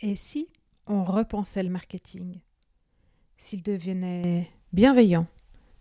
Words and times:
Et 0.00 0.14
si 0.14 0.48
on 0.86 1.02
repensait 1.02 1.62
le 1.64 1.70
marketing 1.70 2.38
S'il 3.36 3.64
devenait 3.64 4.48
bienveillant 4.72 5.26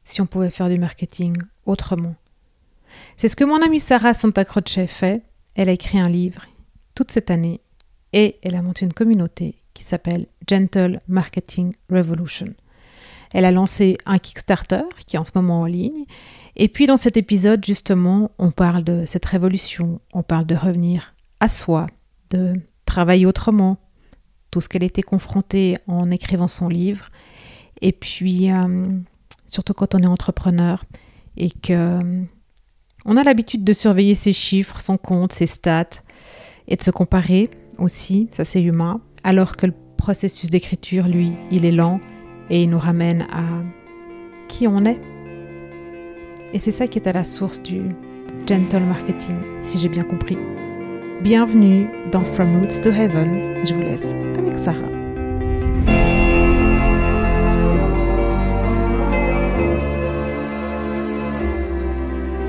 Si 0.05 0.21
on 0.21 0.25
pouvait 0.25 0.49
faire 0.49 0.69
du 0.69 0.79
marketing 0.79 1.35
autrement? 1.67 2.15
C'est 3.15 3.27
ce 3.27 3.35
que 3.35 3.43
mon 3.43 3.61
amie 3.61 3.79
Sarah 3.79 4.15
Santa 4.15 4.43
Croce 4.43 4.87
fait. 4.87 5.21
Elle 5.53 5.69
a 5.69 5.73
écrit 5.73 5.99
un 5.99 6.09
livre 6.09 6.47
toute 6.95 7.11
cette 7.11 7.29
année 7.29 7.61
et 8.11 8.39
elle 8.41 8.55
a 8.55 8.63
monté 8.63 8.85
une 8.85 8.93
communauté 8.93 9.61
qui 9.75 9.83
s'appelle 9.83 10.25
Gentle 10.49 10.99
Marketing 11.07 11.75
Revolution. 11.91 12.55
Elle 13.33 13.45
a 13.45 13.51
lancé 13.51 13.99
un 14.07 14.17
Kickstarter 14.17 14.83
qui 15.05 15.15
est 15.15 15.19
en 15.19 15.25
ce 15.25 15.31
moment 15.35 15.61
en 15.61 15.65
ligne. 15.65 16.05
Et 16.55 16.69
puis 16.69 16.87
dans 16.87 16.97
cet 16.97 17.17
épisode, 17.17 17.63
justement, 17.63 18.31
on 18.39 18.49
parle 18.49 18.83
de 18.83 19.05
cette 19.05 19.25
révolution, 19.25 20.01
on 20.11 20.23
parle 20.23 20.47
de 20.47 20.55
revenir 20.55 21.13
à 21.39 21.47
soi, 21.49 21.85
de 22.31 22.53
travailler 22.85 23.27
autrement, 23.27 23.77
tout 24.51 24.61
ce 24.61 24.69
qu'elle 24.69 24.83
était 24.83 25.01
confrontée 25.01 25.77
en 25.87 26.11
écrivant 26.11 26.47
son 26.47 26.69
livre. 26.69 27.09
Et 27.81 27.91
puis, 27.91 28.51
euh, 28.51 28.87
surtout 29.47 29.73
quand 29.73 29.95
on 29.95 29.99
est 29.99 30.07
entrepreneur 30.07 30.83
et 31.35 31.49
que 31.49 31.73
euh, 31.73 32.23
on 33.05 33.17
a 33.17 33.23
l'habitude 33.23 33.63
de 33.63 33.73
surveiller 33.73 34.15
ses 34.15 34.33
chiffres, 34.33 34.81
son 34.81 34.97
compte, 34.97 35.31
ses 35.31 35.47
stats 35.47 36.01
et 36.67 36.75
de 36.75 36.83
se 36.83 36.91
comparer 36.91 37.49
aussi, 37.77 38.27
ça 38.31 38.43
c'est 38.43 38.61
humain, 38.61 39.01
alors 39.23 39.55
que 39.55 39.67
le 39.67 39.73
processus 39.97 40.49
d'écriture, 40.49 41.07
lui, 41.07 41.33
il 41.51 41.65
est 41.65 41.71
lent 41.71 41.99
et 42.49 42.63
il 42.63 42.69
nous 42.69 42.79
ramène 42.79 43.23
à 43.31 43.43
qui 44.47 44.67
on 44.67 44.85
est. 44.85 44.99
Et 46.53 46.59
c'est 46.59 46.71
ça 46.71 46.87
qui 46.87 46.97
est 46.97 47.07
à 47.07 47.13
la 47.13 47.23
source 47.23 47.61
du 47.61 47.81
gentle 48.47 48.83
marketing, 48.83 49.35
si 49.61 49.77
j'ai 49.77 49.89
bien 49.89 50.03
compris. 50.03 50.37
Bienvenue 51.29 51.89
dans 52.09 52.23
From 52.23 52.61
Roots 52.61 52.79
to 52.81 52.89
Heaven. 52.89 53.59
Je 53.65 53.73
vous 53.73 53.81
laisse 53.81 54.13
avec 54.37 54.55
Sarah. 54.55 54.87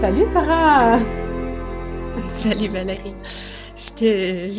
Salut 0.00 0.24
Sarah 0.24 1.00
Salut 2.34 2.68
Valérie. 2.68 3.16
Je, 3.76 4.52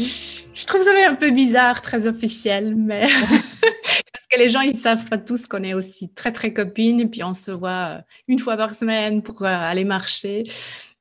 je 0.53 0.65
trouve 0.65 0.81
ça 0.81 0.91
un 1.07 1.15
peu 1.15 1.31
bizarre, 1.31 1.81
très 1.81 2.05
officiel, 2.05 2.75
mais 2.75 3.07
parce 4.13 4.27
que 4.29 4.37
les 4.37 4.49
gens, 4.49 4.59
ils 4.59 4.75
savent 4.75 5.05
pas 5.05 5.17
tous 5.17 5.47
qu'on 5.47 5.63
est 5.63 5.73
aussi 5.73 6.09
très, 6.09 6.33
très 6.33 6.51
copines 6.51 6.99
et 6.99 7.07
puis 7.07 7.23
on 7.23 7.33
se 7.33 7.51
voit 7.51 7.85
euh, 7.85 8.01
une 8.27 8.39
fois 8.39 8.57
par 8.57 8.75
semaine 8.75 9.21
pour 9.21 9.43
euh, 9.43 9.47
aller 9.47 9.85
marcher. 9.85 10.43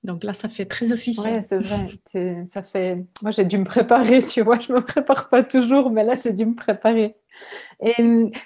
Donc 0.04 0.22
là, 0.22 0.32
ça 0.32 0.48
fait 0.48 0.66
très 0.66 0.92
officiel. 0.92 1.36
Oui, 1.36 1.42
c'est 1.42 1.58
vrai. 1.58 2.46
Ça 2.48 2.62
fait... 2.62 3.04
Moi, 3.20 3.30
j'ai 3.30 3.44
dû 3.44 3.58
me 3.58 3.64
préparer, 3.64 4.22
tu 4.22 4.42
vois. 4.42 4.58
Je 4.60 4.72
ne 4.72 4.78
me 4.78 4.84
prépare 4.84 5.28
pas 5.28 5.42
toujours, 5.42 5.90
mais 5.90 6.04
là, 6.04 6.16
j'ai 6.16 6.32
dû 6.32 6.46
me 6.46 6.54
préparer. 6.54 7.16
Et 7.80 7.94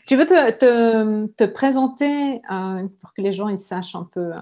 tu 0.06 0.16
veux 0.16 0.26
te, 0.26 0.50
te, 0.50 1.26
te 1.26 1.44
présenter 1.44 2.40
euh, 2.50 2.88
pour 3.00 3.14
que 3.14 3.22
les 3.22 3.32
gens 3.32 3.48
ils 3.48 3.58
sachent 3.58 3.94
un 3.94 4.04
peu, 4.12 4.32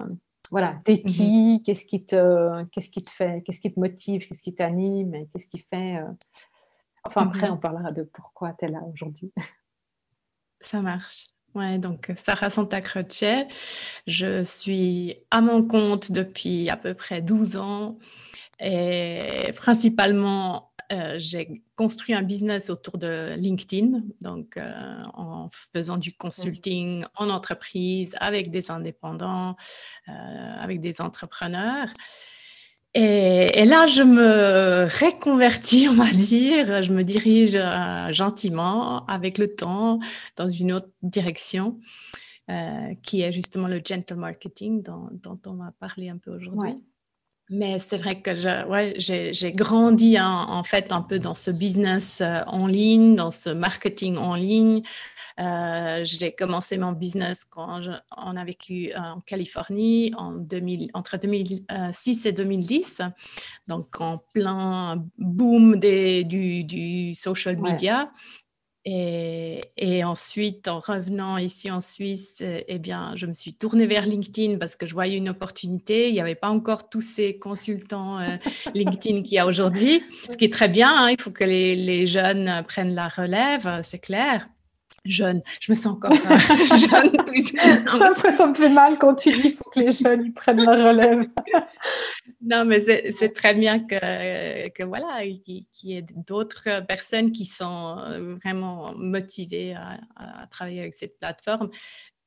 voilà, 0.49 0.75
t'es 0.83 1.01
mhm. 1.05 1.11
qui, 1.11 1.63
qu'est-ce 1.65 1.85
qui 1.85 2.03
te, 2.03 2.63
qu'est-ce 2.65 2.89
qui 2.89 3.01
te 3.01 3.09
fait, 3.09 3.43
qu'est-ce 3.45 3.61
qui 3.61 3.73
te 3.73 3.79
motive, 3.79 4.27
qu'est-ce 4.27 4.41
qui 4.41 4.53
t'anime, 4.53 5.25
qu'est-ce 5.31 5.47
qui 5.47 5.59
fait 5.59 6.01
Enfin, 7.03 7.23
après, 7.23 7.47
mhm. 7.47 7.53
on 7.53 7.57
parlera 7.57 7.91
de 7.91 8.03
pourquoi 8.03 8.53
tu 8.53 8.65
es 8.65 8.67
là 8.67 8.81
aujourd'hui. 8.91 9.31
Ça 10.61 10.81
marche. 10.81 11.27
Ouais, 11.53 11.77
donc 11.79 12.11
Sarah 12.15 12.49
Santa 12.49 12.79
Croce, 12.79 13.25
je 14.07 14.41
suis 14.43 15.15
à 15.31 15.41
mon 15.41 15.67
compte 15.67 16.11
depuis 16.11 16.69
à 16.69 16.77
peu 16.77 16.93
près 16.93 17.21
12 17.21 17.57
ans 17.57 17.97
et 18.59 19.51
principalement 19.55 20.71
euh, 20.91 21.15
j'ai 21.17 21.63
construit 21.75 22.13
un 22.13 22.21
business 22.21 22.69
autour 22.69 22.97
de 22.97 23.33
LinkedIn, 23.35 24.01
donc 24.19 24.57
euh, 24.57 25.03
en 25.13 25.49
faisant 25.73 25.97
du 25.97 26.13
consulting 26.13 27.05
en 27.15 27.29
entreprise 27.29 28.13
avec 28.19 28.51
des 28.51 28.71
indépendants, 28.71 29.55
euh, 30.09 30.11
avec 30.11 30.81
des 30.81 30.99
entrepreneurs. 30.99 31.87
Et, 32.93 33.63
là, 33.65 33.85
je 33.85 34.03
me 34.03 34.83
reconvertis, 34.83 35.87
on 35.89 35.93
va 35.93 36.11
dire. 36.11 36.81
Je 36.81 36.91
me 36.91 37.03
dirige 37.03 37.55
euh, 37.55 38.11
gentiment, 38.11 39.05
avec 39.05 39.37
le 39.37 39.53
temps, 39.53 39.99
dans 40.35 40.49
une 40.49 40.73
autre 40.73 40.89
direction, 41.01 41.79
euh, 42.49 42.93
qui 43.01 43.21
est 43.21 43.31
justement 43.31 43.67
le 43.67 43.81
gentle 43.83 44.15
marketing 44.15 44.83
dont, 44.83 45.39
on 45.45 45.55
va 45.55 45.71
parler 45.79 46.09
un 46.09 46.17
peu 46.17 46.31
aujourd'hui. 46.31 46.81
Mais 47.53 47.79
c'est 47.79 47.97
vrai 47.97 48.21
que 48.21 48.31
j'ai 48.33 49.51
grandi 49.51 50.17
en, 50.17 50.63
fait 50.63 50.93
un 50.93 51.01
peu 51.01 51.19
dans 51.19 51.35
ce 51.35 51.51
business 51.51 52.21
euh, 52.21 52.39
en 52.47 52.65
ligne, 52.65 53.15
dans 53.15 53.29
ce 53.29 53.49
marketing 53.49 54.15
en 54.15 54.35
ligne. 54.35 54.83
Euh, 55.37 56.01
j'ai 56.05 56.31
commencé 56.31 56.77
mon 56.77 56.93
business 56.93 57.43
quand 57.43 57.81
on 58.15 58.37
a 58.37 58.45
vécu 58.45 58.93
en 58.95 59.19
Californie 59.19 60.13
en 60.17 60.31
2000, 60.31 60.91
entre 60.93 61.17
2006 61.17 62.25
et 62.25 62.31
2010, 62.31 63.01
donc 63.67 63.99
en 63.99 64.23
plein 64.31 65.03
boom 65.17 65.77
des, 65.77 66.23
du, 66.23 66.63
du 66.63 67.13
social 67.13 67.57
media. 67.57 68.11
Et, 68.83 70.03
ensuite, 70.03 70.67
en 70.67 70.79
revenant 70.79 71.37
ici 71.37 71.69
en 71.69 71.81
Suisse, 71.81 72.37
eh 72.41 72.79
bien, 72.79 73.13
je 73.15 73.27
me 73.27 73.33
suis 73.33 73.53
tournée 73.53 73.85
vers 73.85 74.05
LinkedIn 74.05 74.57
parce 74.57 74.75
que 74.75 74.85
je 74.87 74.93
voyais 74.93 75.17
une 75.17 75.29
opportunité. 75.29 76.09
Il 76.09 76.13
n'y 76.13 76.21
avait 76.21 76.35
pas 76.35 76.49
encore 76.49 76.89
tous 76.89 77.01
ces 77.01 77.37
consultants 77.37 78.19
euh, 78.19 78.37
LinkedIn 78.73 79.21
qu'il 79.21 79.33
y 79.33 79.39
a 79.39 79.45
aujourd'hui, 79.45 80.03
ce 80.29 80.35
qui 80.35 80.45
est 80.45 80.53
très 80.53 80.69
bien. 80.69 80.91
Hein. 80.91 81.11
Il 81.11 81.21
faut 81.21 81.31
que 81.31 81.43
les, 81.43 81.75
les 81.75 82.07
jeunes 82.07 82.63
prennent 82.67 82.95
la 82.95 83.07
relève, 83.07 83.81
c'est 83.83 83.99
clair 83.99 84.47
jeune. 85.05 85.41
Je 85.59 85.71
me 85.71 85.75
sens 85.75 85.93
encore 85.93 86.11
euh, 86.11 86.37
jeune. 86.89 87.11
Après, 88.01 88.31
ça 88.37 88.47
me 88.47 88.55
fait 88.55 88.69
mal 88.69 88.97
quand 88.97 89.15
tu 89.15 89.31
dis 89.31 89.41
qu'il 89.41 89.53
faut 89.53 89.69
que 89.69 89.79
les 89.79 89.91
jeunes 89.91 90.25
ils 90.25 90.33
prennent 90.33 90.63
la 90.63 90.89
relève. 90.89 91.27
non, 92.41 92.65
mais 92.65 92.79
c'est 92.79 93.33
très 93.33 93.53
bien 93.53 93.79
que, 93.79 94.69
que 94.69 94.83
voilà, 94.83 95.21
qu'il 95.43 95.65
y 95.83 95.97
ait 95.97 96.05
d'autres 96.27 96.85
personnes 96.85 97.31
qui 97.31 97.45
sont 97.45 97.97
euh, 97.99 98.35
vraiment 98.43 98.93
motivées 98.95 99.75
à, 99.75 100.47
travailler 100.49 100.81
avec 100.81 100.93
cette 100.93 101.17
plateforme. 101.19 101.69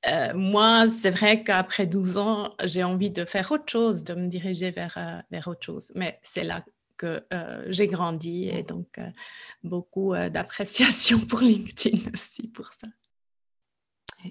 Euh, 0.06 0.32
moi, 0.34 0.86
c'est 0.86 1.10
vrai 1.10 1.42
qu'après 1.42 1.86
12 1.86 2.18
ans, 2.18 2.54
j'ai 2.64 2.84
envie 2.84 3.10
de 3.10 3.24
faire 3.24 3.50
autre 3.52 3.70
chose, 3.70 4.04
de 4.04 4.14
me 4.14 4.28
diriger 4.28 4.70
vers, 4.70 4.98
vers 5.30 5.48
autre 5.48 5.64
chose. 5.64 5.92
Mais 5.94 6.18
c'est 6.22 6.44
là 6.44 6.62
que 6.96 7.24
euh, 7.32 7.64
j'ai 7.68 7.86
grandi 7.86 8.48
et 8.48 8.62
donc 8.62 8.98
euh, 8.98 9.08
beaucoup 9.62 10.14
euh, 10.14 10.28
d'appréciation 10.28 11.20
pour 11.20 11.40
LinkedIn 11.42 11.98
aussi 12.12 12.48
pour 12.48 12.68
ça. 12.72 12.88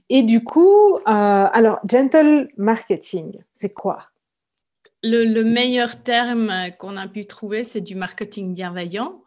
Et 0.09 0.23
du 0.23 0.43
coup, 0.43 0.97
alors, 1.05 1.79
gentle 1.87 2.49
marketing, 2.57 3.43
c'est 3.51 3.73
quoi? 3.73 4.09
Le, 5.03 5.43
meilleur 5.43 6.01
terme 6.01 6.71
qu'on 6.79 6.97
a 6.97 7.07
pu 7.07 7.27
trouver, 7.27 7.63
c'est 7.63 7.81
du 7.81 7.93
marketing 7.93 8.55
bienveillant. 8.55 9.21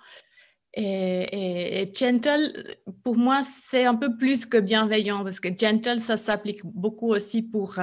Et, 0.74 1.82
et, 1.82 1.94
gentle, 1.94 2.76
pour 3.04 3.16
moi, 3.16 3.44
c'est 3.44 3.84
un 3.84 3.94
peu 3.94 4.16
plus 4.16 4.44
que 4.44 4.58
bienveillant 4.58 5.22
parce 5.22 5.38
que 5.38 5.50
gentle, 5.56 6.00
ça 6.00 6.16
s'applique 6.16 6.64
beaucoup 6.64 7.10
aussi 7.10 7.42
pour 7.42 7.76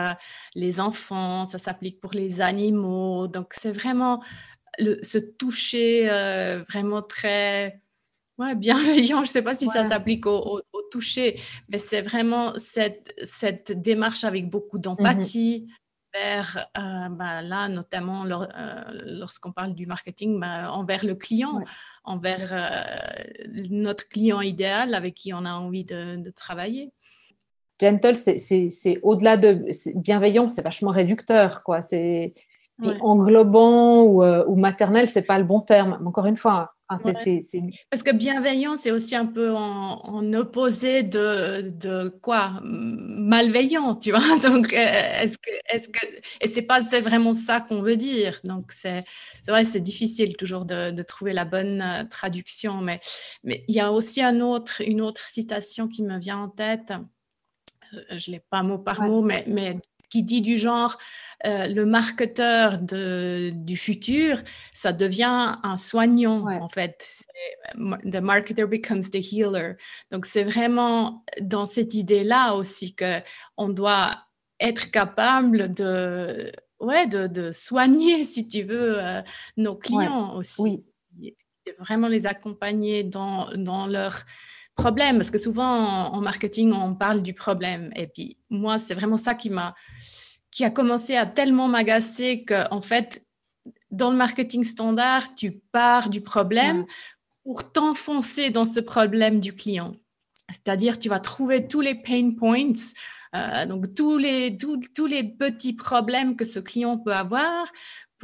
les 0.54 0.82
enfants, 0.82 1.46
ça 1.46 1.60
s'applique 1.60 2.02
pour 2.02 2.12
les 2.12 2.42
animaux. 2.42 3.30
Donc, 3.30 3.54
c'est 3.54 3.72
vraiment 3.72 4.22
le, 4.80 5.00
ce 5.04 5.18
toucher 5.18 6.10
euh, 6.10 6.64
vraiment 6.70 7.02
très 7.02 7.82
ouais, 8.38 8.56
bienveillant. 8.56 9.18
Je 9.18 9.24
ne 9.24 9.28
sais 9.28 9.42
pas 9.42 9.56
si 9.56 9.68
ça 9.68 9.84
s'applique 9.84 10.26
au, 10.26 10.62
toucher, 10.92 11.40
mais 11.70 11.80
c'est 11.80 12.02
vraiment 12.02 12.54
cette, 12.58 13.16
cette, 13.24 13.72
démarche 13.82 14.24
avec 14.24 14.50
beaucoup 14.50 14.80
d'empathie. 14.80 15.68
Vers, 16.14 16.68
euh, 16.78 17.10
bah, 17.10 17.42
là, 17.42 17.68
notamment 17.68 18.24
euh, 18.26 18.84
lorsqu'on 19.04 19.52
parle 19.52 19.74
du 19.74 19.88
marketing, 19.88 20.40
bah, 20.40 20.72
envers 20.72 21.04
le 21.04 21.16
client, 21.16 21.64
envers 22.04 22.80
notre 23.72 24.08
client 24.08 24.42
idéal 24.42 24.94
avec 24.94 25.16
qui 25.16 25.34
on 25.34 25.44
a 25.44 25.54
envie 25.54 25.86
de, 25.86 26.18
de 26.18 26.30
travailler. 26.30 26.92
Gentle, 27.82 28.16
c'est 28.16 29.00
au-delà 29.02 29.38
de 29.38 29.66
bienveillant, 29.96 30.48
c'est 30.48 30.62
vachement 30.62 30.92
réducteur. 30.92 31.64
quoi. 31.64 31.82
C'est 31.82 32.34
englobant 33.02 34.02
ou, 34.04 34.24
euh, 34.24 34.44
ou, 34.48 34.56
maternel, 34.56 35.08
c'est 35.08 35.24
pas 35.24 35.38
le 35.38 35.44
bon 35.44 35.62
terme. 35.62 36.00
Encore 36.06 36.26
une 36.26 36.38
fois, 36.38 36.74
c'est, 37.02 37.40
parce 37.90 38.04
que 38.04 38.14
bienveillant, 38.14 38.76
c'est 38.76 38.92
aussi 38.92 39.16
un 39.16 39.26
peu 39.26 39.52
en, 39.56 40.34
opposé 40.34 41.04
de, 41.04 41.72
de, 41.80 42.10
quoi? 42.22 42.60
Malveillant, 42.64 43.96
tu 43.96 44.12
vois? 44.12 44.20
Donc, 44.44 44.74
euh, 44.74 45.14
est-ce 45.20 45.38
que, 45.38 45.50
est-ce 45.70 45.90
que, 45.90 46.06
et 46.42 46.48
c'est 46.48 46.62
pas, 46.62 46.82
c'est 46.82 47.02
vraiment 47.02 47.34
ça 47.34 47.62
qu'on 47.62 47.82
veut 47.82 47.98
dire. 47.98 48.40
Donc, 48.44 48.72
c'est, 48.72 49.04
vrai, 49.48 49.66
c'est 49.66 49.80
difficile 49.80 50.36
toujours 50.38 50.66
de, 50.66 50.92
de, 50.92 51.04
trouver 51.04 51.34
la 51.34 51.46
bonne 51.46 51.82
euh, 51.82 52.04
traduction, 52.10 52.82
mais, 52.82 53.00
mais 53.44 53.64
il 53.68 53.76
y 53.76 53.80
a 53.80 53.92
aussi 53.92 54.22
un 54.22 54.40
autre, 54.42 54.82
une 54.86 55.02
autre 55.02 55.30
citation 55.30 55.88
qui 55.88 56.04
me 56.04 56.20
vient 56.20 56.38
en 56.38 56.50
tête. 56.50 56.94
Je 58.10 58.32
l'ai 58.32 58.40
pas 58.40 58.64
mot 58.64 58.80
par 58.80 59.04
mot, 59.04 59.22
mais, 59.22 59.46
mais 59.48 59.78
qui 60.14 60.22
dit 60.22 60.42
du 60.42 60.58
genre 60.58 61.00
euh, 61.48 61.66
le 61.66 61.86
marketeur 61.88 62.78
de, 62.78 63.52
du 63.52 63.76
futur, 63.76 64.44
ça 64.72 64.94
devient 64.94 65.56
un 65.64 65.76
soignant 65.76 66.48
en 66.48 66.70
fait. 66.70 67.26
The 67.76 68.22
marketer 68.22 68.68
becomes 68.68 69.10
the 69.10 69.16
healer. 69.16 69.74
Donc 70.12 70.28
c'est 70.28 70.44
vraiment 70.44 71.26
dans 71.42 71.66
cette 71.66 71.96
idée-là 71.96 72.54
aussi 72.54 72.94
que 72.94 73.22
on 73.58 73.70
doit 73.70 74.12
être 74.60 74.92
capable 74.92 75.74
de, 75.74 76.52
ouais, 76.80 77.08
de, 77.08 77.26
de 77.26 77.50
soigner, 77.50 78.24
si 78.34 78.48
tu 78.48 78.62
veux, 78.62 79.04
euh, 79.04 79.22
nos 79.58 79.76
clients 79.76 80.36
aussi. 80.36 80.84
Oui. 81.16 81.36
vraiment 81.80 82.08
les 82.08 82.28
accompagner 82.28 83.04
dans, 83.04 83.50
dans 83.56 83.88
leur 83.88 84.20
problème, 84.76 85.18
parce 85.18 85.32
que 85.32 85.38
souvent 85.38 86.12
en, 86.14 86.22
marketing, 86.22 86.74
on 86.74 86.96
parle 86.96 87.22
du 87.22 87.34
problème. 87.34 87.92
Et 87.96 88.08
puis 88.08 88.38
moi, 88.50 88.78
c'est 88.78 88.94
vraiment 88.94 89.18
ça 89.18 89.34
qui 89.34 89.50
m'a 89.50 89.76
qui 90.52 90.64
a 90.64 90.70
commencé 90.70 91.16
à 91.16 91.26
tellement 91.26 91.68
m'agacer 91.68 92.44
que 92.44 92.70
en 92.72 92.82
fait, 92.82 93.26
dans 93.90 94.12
le 94.12 94.18
marketing 94.18 94.64
standard, 94.64 95.34
tu 95.36 95.62
pars 95.72 96.10
du 96.10 96.22
problème 96.22 96.86
pour 97.44 97.72
t'enfoncer 97.72 98.52
dans 98.52 98.66
ce 98.66 98.80
problème 98.80 99.40
du 99.40 99.56
client. 99.56 99.94
C'est-à-dire, 100.52 101.00
tu 101.00 101.10
vas 101.10 101.20
trouver 101.20 101.68
tous 101.68 101.82
les 101.82 101.96
pain 101.96 102.32
points, 102.38 102.74
euh, 103.36 103.66
donc 103.66 103.96
tous 103.96 104.18
les, 104.18 104.56
tous 104.58 105.08
les 105.08 105.24
petits 105.24 105.74
problèmes 105.74 106.36
que 106.36 106.46
ce 106.46 106.60
client 106.60 107.00
peut 107.00 107.14
avoir 107.14 107.66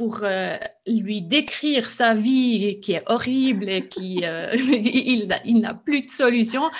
pour 0.00 0.20
euh, 0.22 0.56
lui 0.86 1.20
décrire 1.20 1.84
sa 1.84 2.14
vie 2.14 2.80
qui 2.80 2.92
est 2.92 3.02
horrible 3.04 3.68
et 3.68 3.86
qui 3.86 4.20
euh, 4.24 4.50
il, 4.56 5.60
n'a 5.60 5.74
plus 5.74 6.06
de 6.06 6.10
solution. 6.10 6.70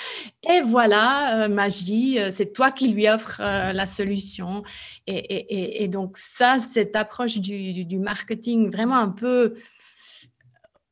Et 0.49 0.61
voilà, 0.61 1.47
magie, 1.47 2.17
c'est 2.31 2.51
toi 2.51 2.71
qui 2.71 2.87
lui 2.87 3.07
offres 3.07 3.39
la 3.39 3.85
solution. 3.85 4.63
Et, 5.05 5.83
et, 5.83 5.87
donc 5.87 6.17
ça, 6.17 6.57
cette 6.57 6.95
approche 6.95 7.37
du 7.37 7.99
marketing 7.99 8.71
vraiment 8.71 8.97
un 8.97 9.09
peu 9.09 9.53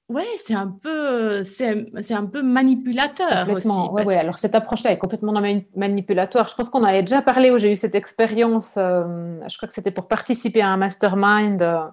Ouais, 0.10 0.26
c'est 0.44 0.56
un 0.56 0.68
peu, 0.68 1.44
c'est, 1.44 1.86
un 2.12 2.26
peu 2.26 2.42
manipulateur 2.42 3.48
aussi. 3.52 3.70
Ouais, 3.92 4.04
ouais. 4.06 4.18
Alors 4.18 4.40
cette 4.40 4.56
approche-là 4.56 4.92
est 4.92 4.98
complètement 4.98 5.40
manipulatoire. 5.76 6.50
Je 6.50 6.56
pense 6.56 6.70
qu'on 6.70 6.84
avait 6.84 7.04
déjà 7.04 7.22
parlé 7.22 7.52
où 7.52 7.60
j'ai 7.60 7.72
eu 7.72 7.76
cette 7.76 7.94
expérience. 7.94 8.74
Euh, 8.78 9.38
je 9.48 9.56
crois 9.58 9.68
que 9.68 9.74
c'était 9.74 9.92
pour 9.92 10.08
participer 10.08 10.62
à 10.62 10.70
un 10.70 10.78
mastermind 10.78 11.62
euh, 11.62 11.86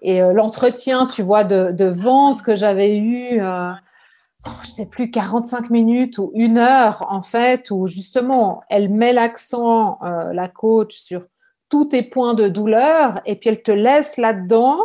et 0.00 0.22
euh, 0.22 0.32
l'entretien, 0.32 1.06
tu 1.06 1.20
vois, 1.20 1.44
de, 1.44 1.70
de, 1.72 1.84
vente 1.84 2.42
que 2.42 2.56
j'avais 2.56 2.96
eu. 2.96 3.42
Oh, 3.42 4.50
je 4.64 4.70
sais 4.70 4.86
plus 4.86 5.10
45 5.10 5.68
minutes 5.68 6.16
ou 6.16 6.32
une 6.32 6.56
heure 6.56 7.04
en 7.10 7.20
fait, 7.20 7.70
où 7.70 7.86
justement 7.86 8.62
elle 8.70 8.88
met 8.88 9.12
l'accent, 9.12 9.98
la 10.00 10.48
coach, 10.48 10.96
sur 10.96 11.26
tous 11.68 11.84
tes 11.84 12.02
points 12.02 12.32
de 12.32 12.48
douleur 12.48 13.20
et 13.26 13.36
puis 13.36 13.50
elle 13.50 13.62
te 13.62 13.70
laisse 13.70 14.16
là-dedans 14.16 14.78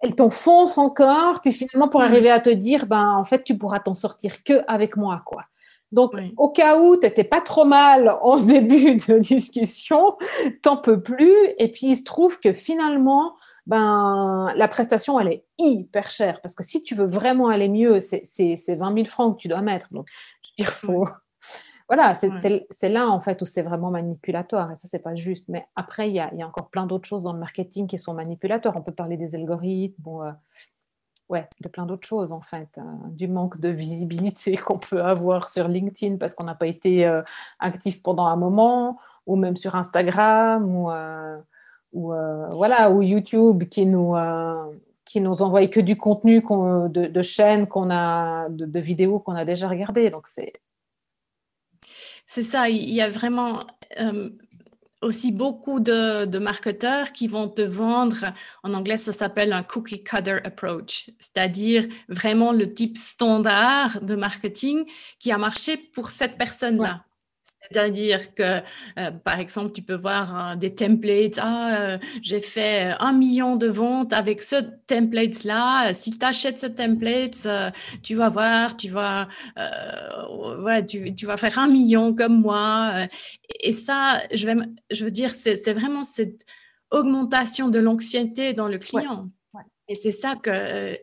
elle 0.00 0.14
t'enfonce 0.14 0.78
encore, 0.78 1.40
puis 1.40 1.52
finalement 1.52 1.88
pour 1.88 2.02
arriver 2.02 2.30
à 2.30 2.40
te 2.40 2.50
dire, 2.50 2.86
ben 2.86 3.14
en 3.14 3.24
fait, 3.24 3.42
tu 3.42 3.56
pourras 3.56 3.80
t'en 3.80 3.94
sortir 3.94 4.44
que 4.44 4.62
avec 4.68 4.96
moi, 4.96 5.22
quoi. 5.24 5.44
Donc, 5.90 6.12
au 6.36 6.50
cas 6.50 6.78
où 6.78 6.96
tu 6.96 7.06
n'étais 7.06 7.24
pas 7.24 7.40
trop 7.40 7.64
mal 7.64 8.14
en 8.22 8.38
début 8.38 8.96
de 8.96 9.18
discussion, 9.18 10.16
t'en 10.62 10.76
peux 10.76 11.00
plus. 11.00 11.34
Et 11.58 11.70
puis, 11.70 11.88
il 11.88 11.96
se 11.96 12.04
trouve 12.04 12.38
que 12.40 12.52
finalement, 12.52 13.34
ben, 13.66 14.52
la 14.54 14.68
prestation, 14.68 15.18
elle 15.18 15.28
est 15.28 15.44
hyper 15.58 16.10
chère. 16.10 16.40
Parce 16.42 16.54
que 16.54 16.62
si 16.62 16.82
tu 16.82 16.94
veux 16.94 17.06
vraiment 17.06 17.48
aller 17.48 17.68
mieux, 17.68 18.00
c'est 18.00 18.74
20 18.74 18.94
000 18.94 19.06
francs 19.06 19.36
que 19.36 19.42
tu 19.42 19.48
dois 19.48 19.62
mettre. 19.62 19.88
Donc, 19.92 20.06
je 20.42 20.50
veux 20.50 20.64
dire, 20.64 20.72
faut, 20.72 21.06
voilà, 21.88 22.12
c'est 22.14 22.88
là 22.90 23.08
en 23.08 23.18
fait 23.18 23.40
où 23.40 23.46
c'est 23.46 23.62
vraiment 23.62 23.90
manipulatoire 23.90 24.70
et 24.70 24.76
ça, 24.76 24.86
c'est 24.86 24.98
pas 24.98 25.14
juste. 25.14 25.48
Mais 25.48 25.66
après, 25.74 26.08
il 26.08 26.14
y 26.14 26.20
a, 26.20 26.30
encore 26.46 26.68
plein 26.68 26.86
d'autres 26.86 27.08
choses 27.08 27.22
dans 27.22 27.32
le 27.32 27.38
marketing 27.38 27.86
qui 27.86 27.96
sont 27.96 28.12
manipulatoires. 28.12 28.76
On 28.76 28.82
peut 28.82 28.92
parler 28.92 29.16
des 29.16 29.34
algorithmes, 29.34 30.06
euh, 30.06 30.32
ouais, 31.30 31.48
de 31.62 31.68
plein 31.68 31.86
d'autres 31.86 32.06
choses 32.06 32.30
en 32.30 32.42
fait. 32.42 32.68
Euh, 32.76 32.82
du 33.08 33.26
manque 33.26 33.58
de 33.58 33.70
visibilité 33.70 34.56
qu'on 34.58 34.78
peut 34.78 35.02
avoir 35.02 35.48
sur 35.48 35.66
LinkedIn 35.66 36.18
parce 36.18 36.34
qu'on 36.34 36.44
n'a 36.44 36.54
pas 36.54 36.66
été 36.66 37.06
euh, 37.06 37.22
actif 37.58 38.02
pendant 38.02 38.26
un 38.26 38.36
moment, 38.36 38.98
ou 39.26 39.36
même 39.36 39.56
sur 39.56 39.74
Instagram, 39.74 40.66
ou, 40.76 40.90
ou 41.92 42.12
voilà, 42.50 42.90
ou 42.90 43.00
YouTube 43.02 43.64
qui 43.64 43.86
nous 43.86 44.14
qui 45.06 45.22
nous 45.22 45.40
envoie 45.40 45.66
que 45.68 45.80
du 45.80 45.96
contenu 45.96 46.42
de, 46.42 47.06
de 47.06 47.22
chaînes 47.22 47.66
qu'on 47.66 47.90
a, 47.90 48.50
de, 48.50 48.66
de 48.66 48.78
vidéos 48.78 49.20
qu'on 49.20 49.34
a 49.34 49.46
déjà 49.46 49.66
regardées. 49.66 50.10
Donc 50.10 50.26
c'est 50.26 50.52
c'est 52.28 52.42
ça, 52.42 52.68
il 52.68 52.90
y 52.90 53.00
a 53.00 53.08
vraiment 53.08 53.64
euh, 53.98 54.28
aussi 55.00 55.32
beaucoup 55.32 55.80
de, 55.80 56.38
marketeurs 56.38 57.12
qui 57.12 57.26
vont 57.26 57.48
te 57.48 57.62
vendre, 57.62 58.26
en 58.62 58.74
anglais 58.74 58.98
ça 58.98 59.12
s'appelle 59.12 59.54
un 59.54 59.62
cookie 59.62 60.04
cutter 60.04 60.38
approach, 60.44 61.10
c'est-à-dire 61.18 61.86
vraiment 62.08 62.52
le 62.52 62.72
type 62.72 62.98
standard 62.98 64.02
de 64.02 64.14
marketing 64.14 64.84
qui 65.18 65.32
a 65.32 65.38
marché 65.38 65.78
pour 65.78 66.10
cette 66.10 66.36
personne-là. 66.36 67.07
C'est-à-dire 67.60 68.34
que, 68.34 68.62
euh, 68.98 69.10
par 69.10 69.38
exemple, 69.40 69.72
tu 69.72 69.82
peux 69.82 69.96
voir 69.96 70.52
euh, 70.52 70.56
des 70.56 70.74
templates. 70.74 71.38
Ah, 71.42 71.76
euh, 71.76 71.98
j'ai 72.22 72.40
fait 72.40 72.94
un 72.98 73.12
million 73.12 73.56
de 73.56 73.66
ventes 73.66 74.12
avec 74.12 74.42
ce 74.42 74.56
template-là. 74.86 75.92
Si 75.92 76.18
tu 76.18 76.24
achètes 76.24 76.58
ce 76.58 76.66
template, 76.66 77.46
tu 78.02 78.14
vas 78.14 78.28
voir, 78.28 78.76
tu 78.76 78.88
vas, 78.88 79.28
ouais, 80.60 80.84
tu, 80.86 81.14
tu, 81.14 81.26
vas 81.26 81.36
faire 81.36 81.58
un 81.58 81.68
million 81.68 82.14
comme 82.14 82.40
moi. 82.40 83.06
Et 83.60 83.72
ça, 83.72 84.22
je, 84.32 84.46
vais, 84.46 84.54
je 84.90 85.04
veux 85.04 85.10
dire, 85.10 85.30
c'est 85.30 85.72
vraiment 85.72 86.02
cette 86.02 86.44
augmentation 86.90 87.68
de 87.68 87.78
l'anxiété 87.78 88.54
dans 88.54 88.68
le 88.68 88.78
client. 88.78 89.30
Et 89.90 89.94
c'est 89.94 90.12
ça 90.12 90.36
que 90.36 90.50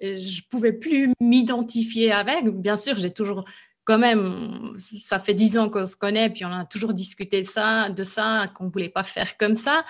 je 0.01 0.41
pouvais 0.49 0.73
plus 0.73 1.11
m'identifier 1.19 2.11
avec. 2.11 2.47
Bien 2.47 2.75
sûr, 2.75 2.95
j'ai 2.95 3.11
toujours 3.11 3.45
quand 3.85 3.99
même, 3.99 4.73
ça 4.77 5.19
fait 5.19 5.35
dix 5.35 5.57
ans 5.59 5.69
qu'on 5.69 5.85
se 5.85 5.95
connaît, 5.95 6.29
puis 6.29 6.43
on 6.43 6.51
a 6.51 6.65
toujours 6.65 6.93
discuté 6.93 7.43
ça, 7.43 7.89
de 7.89 8.03
ça, 8.03 8.47
qu'on 8.55 8.65
ne 8.65 8.69
voulait 8.71 8.89
pas 8.89 9.03
faire 9.03 9.37
comme 9.37 9.55
ça. 9.55 9.85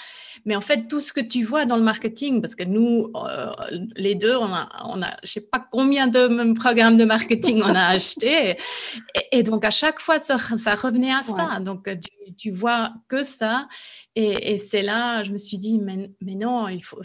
Mais 0.46 0.56
en 0.56 0.62
fait, 0.62 0.88
tout 0.88 1.00
ce 1.00 1.14
que 1.14 1.22
tu 1.22 1.44
vois 1.44 1.66
dans 1.66 1.78
le 1.78 1.82
marketing, 1.82 2.42
parce 2.42 2.56
que 2.56 2.66
nous, 2.66 3.12
euh, 3.16 3.52
les 3.96 4.16
deux, 4.16 4.36
on 4.36 4.54
a, 4.54 4.70
on 4.84 5.02
a, 5.02 5.12
je 5.24 5.24
ne 5.24 5.28
sais 5.28 5.42
pas 5.42 5.66
combien 5.72 6.08
de 6.08 6.54
programmes 6.54 6.98
de 6.98 7.06
marketing 7.06 7.62
on 7.64 7.74
a 7.74 7.86
acheté. 7.96 8.58
Et, 9.32 9.44
donc, 9.44 9.64
à 9.64 9.72
chaque 9.72 10.02
fois, 10.02 10.20
ça, 10.20 10.36
revenait 10.36 11.14
à 11.14 11.22
ça. 11.22 11.60
Donc, 11.62 11.86
tu, 11.86 12.34
tu 12.38 12.52
vois 12.52 12.92
que 13.08 13.24
ça. 13.24 13.68
Et, 14.16 14.58
c'est 14.58 14.82
là, 14.82 15.24
je 15.24 15.32
me 15.32 15.38
suis 15.38 15.58
dit, 15.58 15.78
mais, 15.78 16.10
mais 16.22 16.36
non, 16.36 16.68
il, 16.68 16.84
faut, 16.84 17.02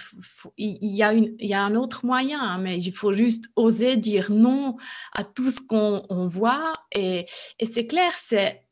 il, 0.57 0.95
y 0.95 1.03
a 1.03 1.13
une, 1.13 1.35
il 1.39 1.49
y 1.49 1.55
a 1.55 1.63
un 1.63 1.75
autre 1.75 2.07
moyen, 2.07 2.41
hein, 2.41 2.59
mais 2.59 2.79
il 2.79 2.93
faut 2.93 3.13
juste 3.13 3.47
oser 3.57 3.97
dire 3.97 4.31
non 4.31 4.77
à 5.13 5.25
tout 5.25 5.51
ce 5.51 5.61
qu'on 5.61 6.27
voit. 6.29 6.73
Et, 6.93 7.27
et 7.59 7.67
c'est 7.67 7.87
clair, 7.87 8.12
c'est, 8.17 8.65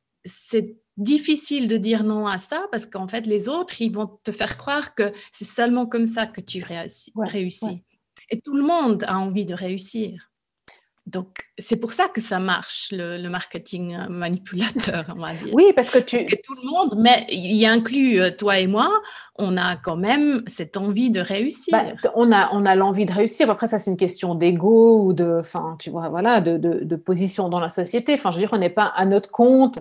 difficile 0.97 1.69
de 1.69 1.77
dire 1.77 2.03
non 2.03 2.27
à 2.27 2.39
ça 2.39 2.67
parce 2.73 2.85
qu'en 2.85 3.07
fait, 3.07 3.25
les 3.25 3.49
autres, 3.49 3.81
ils 3.81 3.93
vont 3.93 4.19
te 4.25 4.33
faire 4.33 4.57
croire 4.57 4.97
que 4.97 5.13
c'est 5.31 5.45
seulement 5.45 5.87
comme 5.87 6.07
ça 6.07 6.27
que 6.27 6.41
tu 6.41 6.61
réussis. 6.61 7.13
réussis. 7.17 7.85
Et 8.31 8.41
tout 8.41 8.57
le 8.57 8.65
monde 8.65 9.05
a 9.07 9.17
envie 9.17 9.47
de 9.47 9.55
réussir. 9.55 10.28
Donc, 11.09 11.49
c'est 11.59 11.77
pour 11.77 11.95
ça 11.95 12.09
que 12.09 12.21
ça 12.21 12.39
marche, 12.39 12.91
le, 12.93 13.27
marketing 13.29 13.97
euh, 13.97 14.09
manipulateur, 14.11 15.07
on 15.17 15.21
va 15.21 15.33
dire. 15.33 15.55
Oui, 15.55 15.73
parce 15.75 15.89
que 15.89 15.99
tu... 15.99 16.27
tout 16.27 16.55
le 16.55 16.69
monde, 16.69 16.97
mais 16.99 17.27
il 17.31 17.55
y 17.55 17.67
inclut 17.67 18.21
euh, 18.21 18.31
toi 18.31 18.59
et 18.59 18.67
moi, 18.67 18.91
on 19.37 19.57
a 19.57 19.77
quand 19.77 19.97
même 19.97 20.43
cette 20.47 20.77
envie 20.77 21.11
de 21.11 21.21
réussir. 21.21 21.73
Bah, 21.73 22.11
on 22.15 22.31
a, 22.31 22.51
on 22.53 22.67
a 22.67 22.75
l'envie 22.75 23.07
de 23.07 23.13
réussir. 23.13 23.49
Après, 23.49 23.69
ça, 23.69 23.79
c'est 23.79 23.91
une 23.91 23.97
question 23.97 24.35
d'ego 24.35 25.03
ou 25.03 25.13
de, 25.15 25.39
enfin, 25.41 25.77
tu 25.79 25.89
vois, 25.89 26.11
voilà, 26.11 26.43
de, 26.43 26.59
de, 26.59 26.97
position 26.97 27.49
dans 27.49 27.61
la 27.61 27.71
société. 27.71 28.13
Enfin, 28.13 28.31
je 28.31 28.37
veux 28.37 28.43
dire, 28.43 28.53
on 28.53 28.59
n'est 28.59 28.69
pas 28.69 28.93
à 28.95 29.07
notre 29.07 29.31
compte. 29.31 29.79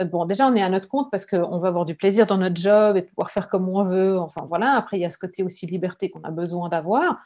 Euh, 0.00 0.04
bon, 0.04 0.24
déjà, 0.24 0.48
on 0.48 0.54
est 0.56 0.62
à 0.62 0.68
notre 0.68 0.88
compte 0.88 1.12
parce 1.12 1.26
qu'on 1.26 1.60
veut 1.60 1.68
avoir 1.68 1.84
du 1.84 1.94
plaisir 1.94 2.26
dans 2.26 2.38
notre 2.38 2.60
job 2.60 2.96
et 2.96 3.02
pouvoir 3.02 3.30
faire 3.30 3.48
comme 3.48 3.68
on 3.68 3.84
veut. 3.84 4.18
Enfin, 4.18 4.44
voilà. 4.48 4.72
Après, 4.72 4.96
il 4.98 5.02
y 5.02 5.06
a 5.06 5.10
ce 5.10 5.18
côté 5.18 5.44
aussi 5.44 5.68
liberté 5.68 6.10
qu'on 6.10 6.22
a 6.22 6.32
besoin 6.32 6.68
d'avoir 6.68 7.20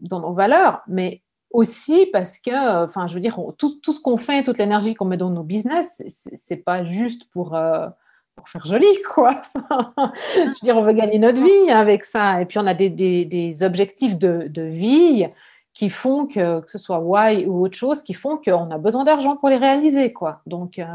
dans 0.00 0.18
nos 0.18 0.32
valeurs. 0.32 0.82
Mais 0.88 1.22
aussi 1.54 2.06
parce 2.06 2.38
que, 2.38 2.84
enfin, 2.84 3.06
je 3.06 3.14
veux 3.14 3.20
dire, 3.20 3.38
tout, 3.56 3.70
tout 3.80 3.92
ce 3.92 4.02
qu'on 4.02 4.16
fait, 4.16 4.42
toute 4.42 4.58
l'énergie 4.58 4.94
qu'on 4.94 5.04
met 5.04 5.16
dans 5.16 5.30
nos 5.30 5.44
business, 5.44 6.02
c'est 6.08 6.56
pas 6.56 6.84
juste 6.84 7.30
pour, 7.30 7.54
euh, 7.54 7.86
pour 8.34 8.48
faire 8.48 8.66
joli, 8.66 8.88
quoi. 9.14 9.40
je 9.54 10.46
veux 10.46 10.52
dire, 10.62 10.76
on 10.76 10.82
veut 10.82 10.92
gagner 10.92 11.20
notre 11.20 11.40
vie 11.40 11.70
avec 11.70 12.04
ça. 12.04 12.42
Et 12.42 12.44
puis, 12.44 12.58
on 12.58 12.66
a 12.66 12.74
des, 12.74 12.90
des, 12.90 13.24
des 13.24 13.62
objectifs 13.62 14.18
de, 14.18 14.48
de, 14.48 14.62
vie 14.62 15.28
qui 15.72 15.90
font 15.90 16.26
que, 16.26 16.60
que 16.60 16.70
ce 16.70 16.78
soit 16.78 16.98
why 16.98 17.46
ou 17.46 17.64
autre 17.64 17.76
chose, 17.76 18.02
qui 18.02 18.14
font 18.14 18.36
qu'on 18.36 18.70
a 18.72 18.78
besoin 18.78 19.04
d'argent 19.04 19.36
pour 19.36 19.48
les 19.48 19.56
réaliser, 19.56 20.12
quoi. 20.12 20.40
Donc, 20.46 20.80
euh, 20.80 20.86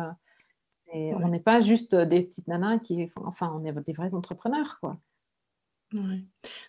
on 0.93 1.29
n'est 1.29 1.39
pas 1.39 1.61
juste 1.61 1.95
des 1.95 2.23
petites 2.23 2.49
nanas 2.49 2.79
qui, 2.79 3.09
enfin, 3.23 3.49
on 3.55 3.65
est 3.65 3.71
des 3.71 3.93
vrais 3.93 4.13
entrepreneurs, 4.13 4.77
quoi. 4.81 4.97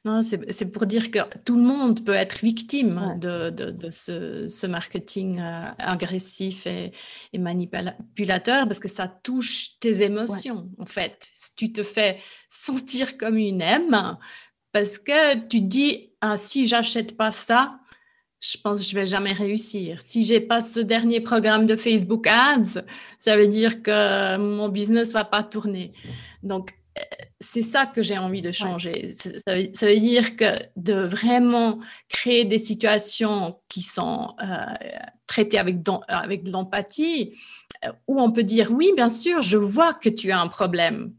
Non, 0.05 0.23
c'est 0.23 0.73
pour 0.73 0.87
dire 0.87 1.11
que 1.11 1.19
tout 1.45 1.57
le 1.57 1.63
monde 1.63 2.05
peut 2.05 2.15
être 2.15 2.41
victime 2.43 3.19
de, 3.21 3.51
de, 3.51 3.91
ce, 3.91 4.67
marketing 4.67 5.39
euh, 5.41 5.67
agressif 5.79 6.67
et, 6.67 6.93
manipulateur 7.39 8.67
parce 8.67 8.81
que 8.81 8.89
ça 8.89 9.09
touche 9.09 9.79
tes 9.79 10.03
émotions, 10.03 10.71
en 10.79 10.87
fait. 10.87 11.29
Tu 11.55 11.73
te 11.73 11.83
fais 11.83 12.19
sentir 12.49 13.19
comme 13.19 13.37
une 13.37 13.61
M 13.61 14.17
parce 14.73 14.99
que 14.99 15.47
tu 15.49 15.61
dis, 15.61 16.13
ah, 16.23 16.39
si 16.39 16.67
j'achète 16.67 17.17
pas 17.17 17.31
ça, 17.31 17.79
je 18.41 18.57
pense 18.57 18.81
que 18.81 18.87
je 18.87 18.95
vais 18.95 19.05
jamais 19.05 19.35
réussir. 19.35 20.01
Si 20.01 20.25
j'ai 20.25 20.41
pas 20.41 20.63
ce 20.63 20.81
dernier 20.81 21.21
programme 21.21 21.67
de 21.67 21.77
Facebook 21.77 22.27
Ads, 22.27 22.83
ça 23.19 23.37
veut 23.37 23.49
dire 23.49 23.83
que 23.83 24.39
mon 24.39 24.71
business 24.71 25.13
va 25.13 25.25
pas 25.25 25.43
tourner. 25.43 25.93
Donc, 26.43 26.80
c'est 27.41 27.63
ça 27.63 27.87
que 27.87 28.03
j'ai 28.03 28.19
envie 28.19 28.43
de 28.43 28.53
changer. 28.53 29.07
Ça, 29.07 29.55
veut, 29.55 29.99
dire 29.99 30.37
que 30.37 30.55
de 30.77 30.95
vraiment 30.95 31.79
créer 32.09 32.45
des 32.45 32.59
situations 32.59 33.61
qui 33.69 33.83
sont 33.83 34.35
euh, 34.43 34.47
traitées 35.27 35.59
avec, 35.59 35.77
avec 36.09 36.45
de 36.45 36.51
l'empathie, 36.51 37.39
euh, 37.85 37.93
où 38.09 38.21
on 38.21 38.31
peut 38.31 38.43
dire 38.43 38.71
oui, 38.73 38.93
bien 38.95 39.09
sûr, 39.09 39.43
je 39.43 39.57
vois 39.57 39.95
que 39.95 40.09
tu 40.09 40.31
as 40.31 40.41
un 40.41 40.49
problème. 40.49 41.13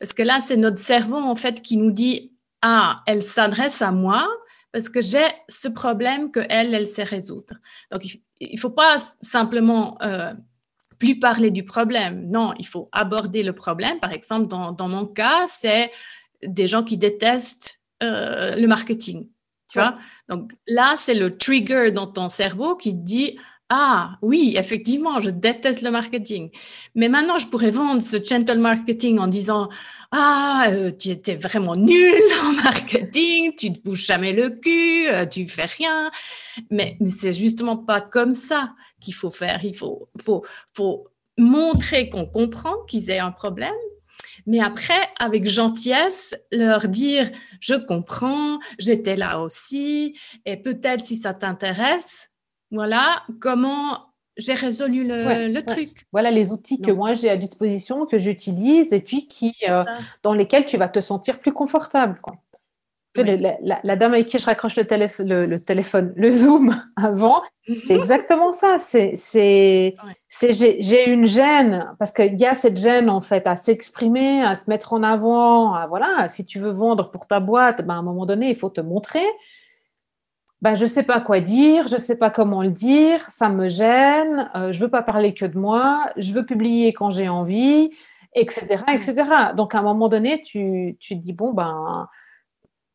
Parce 0.00 0.12
que 0.12 0.22
là, 0.22 0.40
c'est 0.40 0.56
notre 0.56 0.78
cerveau, 0.78 1.18
en 1.18 1.36
fait, 1.36 1.60
qui 1.60 1.76
nous 1.76 1.90
dit, 1.90 2.32
ah, 2.62 3.02
elle 3.06 3.22
s'adresse 3.22 3.82
à 3.82 3.92
moi 3.92 4.26
parce 4.72 4.88
que 4.88 5.00
j'ai 5.00 5.26
ce 5.48 5.68
problème 5.68 6.30
que 6.30 6.40
elle, 6.50 6.74
elle 6.74 6.86
sait 6.86 7.02
résoudre. 7.02 7.54
Donc, 7.90 8.02
il 8.40 8.54
ne 8.54 8.58
faut 8.58 8.70
pas 8.70 8.96
simplement... 9.20 9.96
Euh, 10.02 10.32
plus 10.98 11.18
parler 11.18 11.50
du 11.50 11.64
problème. 11.64 12.28
Non, 12.30 12.52
il 12.58 12.66
faut 12.66 12.88
aborder 12.92 13.42
le 13.42 13.52
problème. 13.52 13.98
Par 14.00 14.12
exemple, 14.12 14.46
dans, 14.46 14.88
mon 14.88 15.06
cas, 15.06 15.46
c'est 15.46 15.90
des 16.42 16.68
gens 16.68 16.82
qui 16.82 16.96
détestent 16.96 17.80
euh, 18.02 18.54
le 18.56 18.66
marketing. 18.66 19.28
Tu 19.72 19.78
vois 19.78 19.98
Donc 20.28 20.52
là, 20.66 20.94
c'est 20.96 21.14
le 21.14 21.36
trigger 21.36 21.90
dans 21.90 22.06
ton 22.06 22.28
cerveau 22.28 22.76
qui 22.76 22.94
dit 22.94 23.36
ah 23.68 24.16
oui, 24.22 24.54
effectivement, 24.56 25.20
je 25.20 25.30
déteste 25.30 25.82
le 25.82 25.90
marketing. 25.90 26.50
Mais 26.94 27.08
maintenant, 27.08 27.36
je 27.38 27.48
pourrais 27.48 27.72
vendre 27.72 28.00
ce 28.00 28.22
gentle 28.22 28.58
marketing 28.58 29.18
en 29.18 29.26
disant 29.26 29.68
Ah, 30.12 30.66
euh, 30.70 30.92
tu 30.92 31.08
étais 31.08 31.34
vraiment 31.34 31.74
nul 31.74 32.22
en 32.44 32.52
marketing, 32.62 33.54
tu 33.56 33.70
ne 33.70 33.76
bouges 33.76 34.06
jamais 34.06 34.32
le 34.32 34.50
cul, 34.50 35.08
euh, 35.08 35.26
tu 35.26 35.48
fais 35.48 35.64
rien. 35.64 36.12
Mais, 36.70 36.96
mais 37.00 37.10
c'est 37.10 37.32
justement 37.32 37.76
pas 37.76 38.00
comme 38.00 38.34
ça 38.34 38.72
qu'il 39.06 39.14
faut 39.14 39.30
faire. 39.30 39.64
Il 39.64 39.76
faut, 39.76 40.08
faut, 40.22 40.44
faut 40.74 41.08
montrer 41.38 42.08
qu'on 42.08 42.26
comprend 42.26 42.74
qu'ils 42.88 43.10
aient 43.10 43.20
un 43.20 43.30
problème. 43.30 43.74
Mais 44.46 44.60
après, 44.60 45.08
avec 45.18 45.48
gentillesse, 45.48 46.36
leur 46.52 46.88
dire, 46.88 47.30
je 47.60 47.74
comprends, 47.74 48.58
j'étais 48.78 49.16
là 49.16 49.40
aussi, 49.40 50.16
et 50.44 50.56
peut-être 50.56 51.04
si 51.04 51.16
ça 51.16 51.34
t'intéresse, 51.34 52.30
voilà 52.70 53.22
comment 53.40 54.06
j'ai 54.36 54.54
résolu 54.54 55.04
le, 55.06 55.60
truc. 55.60 56.06
Voilà 56.12 56.30
les 56.30 56.50
outils 56.50 56.80
que 56.80 56.90
moi 56.90 57.14
j'ai 57.14 57.30
à 57.30 57.36
disposition, 57.36 58.06
que 58.06 58.18
j'utilise 58.18 58.92
et 58.92 59.00
puis 59.00 59.26
qui, 59.28 59.54
euh, 59.68 59.82
dans 60.22 60.34
lesquels 60.34 60.66
tu 60.66 60.76
vas 60.76 60.88
te 60.88 61.00
sentir 61.00 61.38
plus 61.38 61.52
confortable. 61.52 62.20
Quoi. 62.20 62.36
La, 63.22 63.96
dame 63.96 64.14
avec 64.14 64.26
qui 64.26 64.38
je 64.38 64.46
raccroche 64.46 64.76
le, 64.76 65.46
le, 65.46 65.60
téléphone, 65.60 66.12
le 66.16 66.30
Zoom 66.30 66.74
avant, 66.96 67.42
c'est 67.66 67.90
mhm. 67.90 67.96
exactement 67.96 68.52
ça. 68.52 68.76
C'est, 68.78 69.14
j'ai 70.28 71.08
une 71.08 71.26
gêne 71.26 71.92
parce 71.98 72.12
qu'il 72.12 72.38
y 72.38 72.46
a 72.46 72.54
cette 72.54 72.78
gêne 72.78 73.10
en 73.10 73.20
fait 73.20 73.46
à 73.46 73.56
s'exprimer, 73.56 74.42
à 74.42 74.54
se 74.54 74.70
mettre 74.70 74.92
en 74.92 75.02
avant. 75.02 75.86
voilà, 75.88 76.28
si 76.28 76.44
tu 76.44 76.60
veux 76.60 76.72
vendre 76.72 77.10
pour 77.10 77.26
ta 77.26 77.40
boîte, 77.40 77.86
ben, 77.86 77.94
à 77.94 77.98
un 77.98 78.02
moment 78.02 78.26
donné, 78.26 78.50
il 78.50 78.56
faut 78.56 78.70
te 78.70 78.80
montrer 78.80 79.24
ben, 80.62 80.74
je 80.74 80.82
ne 80.82 80.88
sais 80.88 81.02
pas 81.02 81.20
quoi 81.20 81.40
dire, 81.40 81.86
je 81.86 81.94
ne 81.94 82.00
sais 82.00 82.16
pas 82.16 82.30
comment 82.30 82.62
le 82.62 82.70
dire, 82.70 83.22
ça 83.30 83.48
me 83.48 83.68
gêne, 83.68 84.50
euh, 84.54 84.72
je 84.72 84.78
ne 84.78 84.84
veux 84.84 84.90
pas 84.90 85.02
parler 85.02 85.34
que 85.34 85.44
de 85.44 85.58
moi, 85.58 86.06
je 86.16 86.32
veux 86.32 86.46
publier 86.46 86.92
quand 86.92 87.10
j'ai 87.10 87.28
envie, 87.28 87.90
etc., 88.34 88.82
etc. 88.92 89.24
Donc, 89.54 89.74
à 89.74 89.80
un 89.80 89.82
moment 89.82 90.08
donné, 90.08 90.40
tu, 90.42 90.96
tu 90.98 91.16
te 91.16 91.22
dis, 91.22 91.34
bon, 91.34 91.52
ben, 91.52 92.08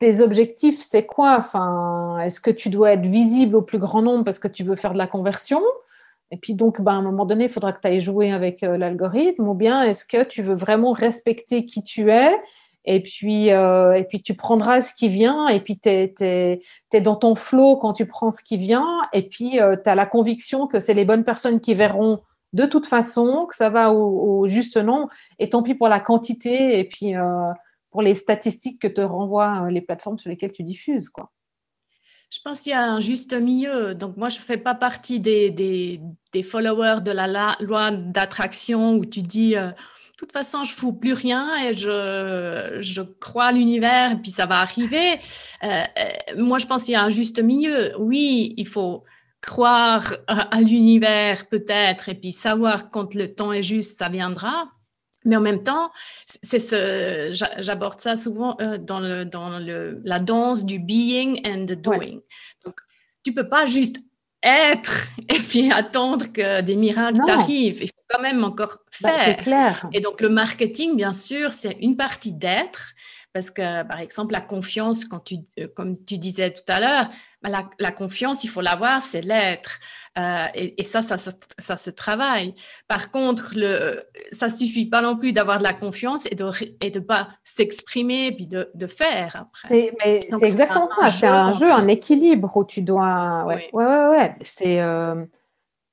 tes 0.01 0.21
objectifs, 0.21 0.81
c'est 0.81 1.05
quoi? 1.05 1.37
Enfin, 1.37 2.17
Est-ce 2.23 2.41
que 2.41 2.49
tu 2.49 2.69
dois 2.69 2.93
être 2.93 3.05
visible 3.05 3.55
au 3.55 3.61
plus 3.61 3.77
grand 3.77 4.01
nombre 4.01 4.23
parce 4.23 4.39
que 4.39 4.47
tu 4.47 4.63
veux 4.63 4.75
faire 4.75 4.93
de 4.93 4.97
la 4.97 5.05
conversion? 5.05 5.61
Et 6.31 6.37
puis 6.37 6.55
donc, 6.55 6.81
ben, 6.81 6.93
à 6.93 6.95
un 6.95 7.01
moment 7.03 7.25
donné, 7.25 7.43
il 7.43 7.49
faudra 7.51 7.71
que 7.71 7.79
tu 7.81 7.87
ailles 7.87 8.01
jouer 8.01 8.31
avec 8.31 8.63
euh, 8.63 8.77
l'algorithme, 8.77 9.47
ou 9.47 9.53
bien 9.53 9.83
est-ce 9.83 10.05
que 10.05 10.23
tu 10.23 10.41
veux 10.41 10.55
vraiment 10.55 10.91
respecter 10.91 11.67
qui 11.67 11.83
tu 11.83 12.09
es? 12.09 12.31
Et 12.85 13.03
puis, 13.03 13.51
euh, 13.51 13.93
et 13.93 14.03
puis 14.03 14.23
tu 14.23 14.33
prendras 14.33 14.81
ce 14.81 14.95
qui 14.95 15.07
vient, 15.07 15.47
et 15.49 15.59
puis 15.59 15.77
tu 15.77 15.89
es, 15.89 16.61
dans 17.01 17.15
ton 17.15 17.35
flow 17.35 17.77
quand 17.77 17.93
tu 17.93 18.07
prends 18.07 18.31
ce 18.31 18.41
qui 18.41 18.57
vient, 18.57 19.01
et 19.13 19.29
puis 19.29 19.59
euh, 19.59 19.75
tu 19.81 19.87
as 19.87 19.93
la 19.93 20.07
conviction 20.07 20.65
que 20.65 20.79
c'est 20.79 20.95
les 20.95 21.05
bonnes 21.05 21.23
personnes 21.23 21.61
qui 21.61 21.75
verront 21.75 22.21
de 22.53 22.65
toute 22.65 22.87
façon, 22.87 23.45
que 23.47 23.55
ça 23.55 23.69
va 23.69 23.93
au, 23.93 24.47
juste 24.47 24.77
nombre, 24.77 25.09
et 25.37 25.49
tant 25.49 25.61
pis 25.61 25.75
pour 25.75 25.89
la 25.89 25.99
quantité, 25.99 26.79
et 26.79 26.85
puis 26.85 27.15
euh, 27.15 27.51
pour 27.91 28.01
les 28.01 28.15
statistiques 28.15 28.81
que 28.81 28.87
te 28.87 29.01
renvoient 29.01 29.69
les 29.69 29.81
plateformes 29.81 30.17
sur 30.17 30.29
lesquelles 30.29 30.53
tu 30.53 30.63
diffuses. 30.63 31.09
Quoi. 31.09 31.31
Je 32.33 32.39
pense 32.43 32.61
qu'il 32.61 32.71
y 32.71 32.75
a 32.75 32.89
un 32.89 32.99
juste 32.99 33.33
milieu. 33.33 33.93
Donc, 33.93 34.15
moi, 34.15 34.29
je 34.29 34.39
ne 34.39 34.43
fais 34.43 34.57
pas 34.57 34.73
partie 34.73 35.19
des, 35.19 35.51
des, 35.51 35.99
des, 36.31 36.43
followers 36.43 37.01
de 37.01 37.11
la, 37.11 37.55
loi 37.59 37.91
d'attraction 37.91 38.95
où 38.95 39.05
tu 39.05 39.21
dis 39.21 39.55
de 40.21 40.27
toute 40.27 40.33
façon, 40.33 40.63
je 40.63 40.71
fous 40.71 40.93
plus 40.93 41.13
rien 41.13 41.47
et 41.65 41.73
je, 41.73 42.77
je 42.79 43.01
crois 43.01 43.45
à 43.45 43.51
l'univers 43.51 44.11
et 44.11 44.15
puis 44.17 44.29
ça 44.29 44.45
va 44.45 44.59
arriver. 44.59 45.19
Euh, 45.63 45.67
euh, 45.67 46.37
moi, 46.37 46.59
je 46.59 46.67
pense 46.67 46.83
qu'il 46.83 46.93
y 46.93 46.95
a 46.95 47.01
un 47.01 47.09
juste 47.09 47.41
milieu. 47.41 47.91
Oui, 47.97 48.53
il 48.55 48.67
faut 48.67 49.03
croire 49.41 50.13
à, 50.27 50.61
l'univers 50.61 51.49
peut-être 51.49 52.09
et 52.09 52.13
puis 52.13 52.33
savoir 52.33 52.91
quand 52.91 53.15
le 53.15 53.33
temps 53.33 53.51
est 53.51 53.63
juste, 53.63 53.97
ça 53.97 54.09
viendra. 54.09 54.65
Mais 55.25 55.35
en 55.35 55.41
même 55.41 55.63
temps, 55.63 55.91
c'est 56.25 56.59
ce, 56.59 57.29
j'aborde 57.59 57.99
ça 57.99 58.15
souvent 58.15 58.57
euh, 58.59 58.77
dans, 58.77 58.99
le, 58.99 59.23
dans 59.25 59.59
le, 59.59 60.01
la 60.03 60.19
danse 60.19 60.65
du 60.65 60.79
being 60.79 61.41
and 61.47 61.65
the 61.65 61.79
doing. 61.79 62.19
Donc, 62.65 62.75
tu 63.23 63.33
peux 63.33 63.47
pas 63.47 63.65
juste 63.65 63.97
être 64.43 65.07
et 65.29 65.39
puis 65.39 65.71
attendre 65.71 66.31
que 66.31 66.61
des 66.61 66.75
miracles 66.75 67.21
arrivent. 67.29 67.83
Il 67.83 67.87
faut 67.87 68.03
quand 68.09 68.21
même 68.21 68.43
encore 68.43 68.79
bah, 69.01 69.09
faire. 69.09 69.37
clair. 69.37 69.89
Et 69.93 69.99
donc 69.99 70.21
le 70.21 70.29
marketing, 70.29 70.95
bien 70.95 71.13
sûr, 71.13 71.51
c'est 71.51 71.77
une 71.79 71.95
partie 71.95 72.33
d'être. 72.33 72.93
Parce 73.33 73.49
que, 73.49 73.83
par 73.83 73.99
exemple, 73.99 74.33
la 74.33 74.41
confiance, 74.41 75.05
quand 75.05 75.19
tu, 75.19 75.37
euh, 75.57 75.67
comme 75.73 76.03
tu 76.03 76.17
disais 76.17 76.51
tout 76.51 76.63
à 76.67 76.81
l'heure, 76.81 77.09
bah, 77.41 77.49
la, 77.79 77.91
confiance, 77.91 78.43
il 78.43 78.49
faut 78.49 78.59
l'avoir, 78.59 79.01
c'est 79.01 79.21
l'être. 79.21 79.79
Euh, 80.19 80.43
et, 80.53 80.83
ça, 80.83 81.01
ça, 81.01 81.15
ça, 81.17 81.77
se 81.77 81.89
travaille. 81.89 82.53
Par 82.89 83.09
contre, 83.09 83.53
le, 83.55 84.03
ça 84.31 84.49
suffit 84.49 84.85
pas 84.85 85.01
non 85.01 85.15
plus 85.15 85.31
d'avoir 85.31 85.59
de 85.59 85.63
la 85.63 85.73
confiance 85.73 86.25
et 86.29 86.35
de 86.35 86.45
et 86.81 86.91
de 86.91 86.99
pas 86.99 87.29
s'exprimer 87.45 88.33
puis 88.33 88.47
de, 88.47 88.69
de, 88.75 88.87
faire 88.87 89.37
après. 89.37 89.67
C'est 89.69 89.93
exactement 90.43 90.87
ça. 90.87 91.05
C'est 91.05 91.27
un 91.27 91.53
jeu, 91.53 91.71
un 91.71 91.87
équilibre 91.87 92.57
où 92.57 92.65
tu 92.65 92.81
dois. 92.81 93.45
Ouais, 93.45 93.69
ouais, 93.71 93.85
ouais. 93.85 94.07
ouais. 94.07 94.35
C'est. 94.43 94.81
Euh, 94.81 95.23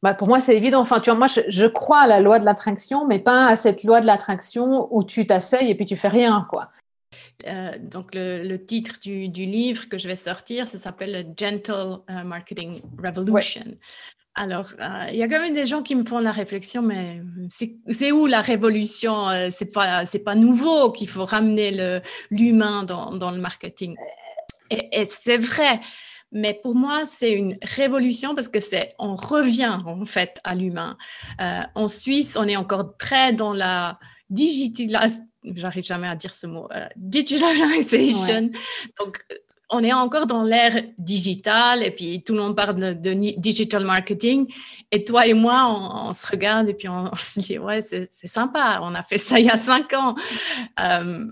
bah 0.03 0.15
pour 0.15 0.27
moi, 0.27 0.41
c'est 0.41 0.57
évident. 0.57 0.81
Enfin, 0.81 0.99
tu 0.99 1.11
vois, 1.11 1.19
moi, 1.19 1.29
je, 1.29 1.41
je, 1.49 1.67
crois 1.67 2.01
à 2.01 2.07
la 2.09 2.21
loi 2.21 2.41
de 2.41 2.45
l'attraction, 2.45 3.07
mais 3.07 3.21
pas 3.21 3.47
à 3.47 3.55
cette 3.55 3.85
loi 3.85 4.01
de 4.01 4.07
l'attraction 4.07 4.89
où 4.91 5.05
tu 5.05 5.27
t'asseyes 5.27 5.71
et 5.71 5.75
puis 5.77 5.87
tu 5.87 5.97
fais 5.97 6.09
rien, 6.09 6.47
quoi. 6.51 6.71
Euh, 7.47 7.73
donc, 7.81 8.15
le, 8.15 8.57
titre 8.57 8.99
du, 9.01 9.29
livre 9.29 9.89
que 9.89 9.99
je 9.99 10.09
vais 10.09 10.17
sortir, 10.17 10.67
ça 10.69 10.79
s'appelle 10.79 11.35
Gentle 11.39 11.99
euh, 12.11 12.25
Marketing 12.25 12.81
Revolution. 13.03 13.65
Alors, 14.35 14.71
euh, 14.81 15.07
il 15.11 15.17
y 15.17 15.23
a 15.23 15.29
quand 15.29 15.41
même 15.41 15.55
des 15.55 15.67
gens 15.67 15.83
qui 15.83 15.95
me 15.95 16.05
font 16.05 16.21
la 16.21 16.31
réflexion, 16.31 16.83
mais 16.83 17.23
c'est 17.49 18.13
où 18.13 18.27
la 18.27 18.41
révolution 18.41 19.27
C'est 19.51 19.73
pas 19.73 20.07
c'est 20.07 20.21
pas 20.21 20.37
nouveau 20.37 20.93
qu'il 20.93 21.09
faut 21.09 21.25
ramener 21.25 22.01
l'humain 22.31 22.85
dans, 22.85 23.17
dans, 23.17 23.33
le 23.33 23.41
marketing. 23.41 23.97
Et, 24.71 25.01
et 25.01 25.05
c'est 25.07 25.39
vrai, 25.39 25.81
mais 26.31 26.55
pour 26.63 26.77
moi, 26.77 27.05
c'est 27.05 27.33
une 27.33 27.53
révolution 27.63 28.37
parce 28.37 28.49
que 28.49 28.61
c'est 28.61 28.95
on 29.01 29.17
revient 29.17 29.81
en 29.85 30.05
fait 30.05 30.39
à 30.45 30.55
l'humain. 30.55 30.97
en 31.75 31.89
Suisse, 31.89 32.37
on 32.39 32.47
est 32.47 32.57
encore 32.57 32.97
très 32.97 33.33
dans 33.33 33.53
la 33.53 33.99
digitalisation 34.31 35.28
j'arrive 35.45 35.85
jamais 35.85 36.09
à 36.09 36.15
dire 36.15 36.35
ce 36.35 36.47
mot, 36.47 36.69
euh, 36.73 36.87
digitalization. 36.97 38.51
Donc, 39.01 39.25
on 39.71 39.85
est 39.85 39.93
encore 39.93 40.27
dans 40.27 40.45
l'ère 40.45 40.83
digitale 40.97 41.83
et 41.83 41.91
puis 41.91 42.23
tout 42.23 42.33
le 42.33 42.41
monde 42.41 42.57
parle 42.57 43.01
de, 43.01 43.39
digital 43.39 43.85
marketing. 43.85 44.47
Et 44.91 45.05
toi 45.05 45.27
et 45.27 45.35
moi, 45.35 45.69
on, 46.09 46.15
se 46.15 46.27
regarde 46.27 46.69
et 46.69 46.75
puis 46.75 46.89
on, 46.89 47.15
se 47.15 47.41
dit, 47.41 47.59
ouais, 47.59 47.83
c'est 47.83 48.09
sympa, 48.11 48.81
on 48.83 48.95
a 48.95 49.03
fait 49.03 49.19
ça 49.19 49.39
il 49.39 49.47
y 49.47 49.51
a 49.51 49.59
cinq 49.59 49.93
ans. 49.93 50.15
Euh, 50.81 51.27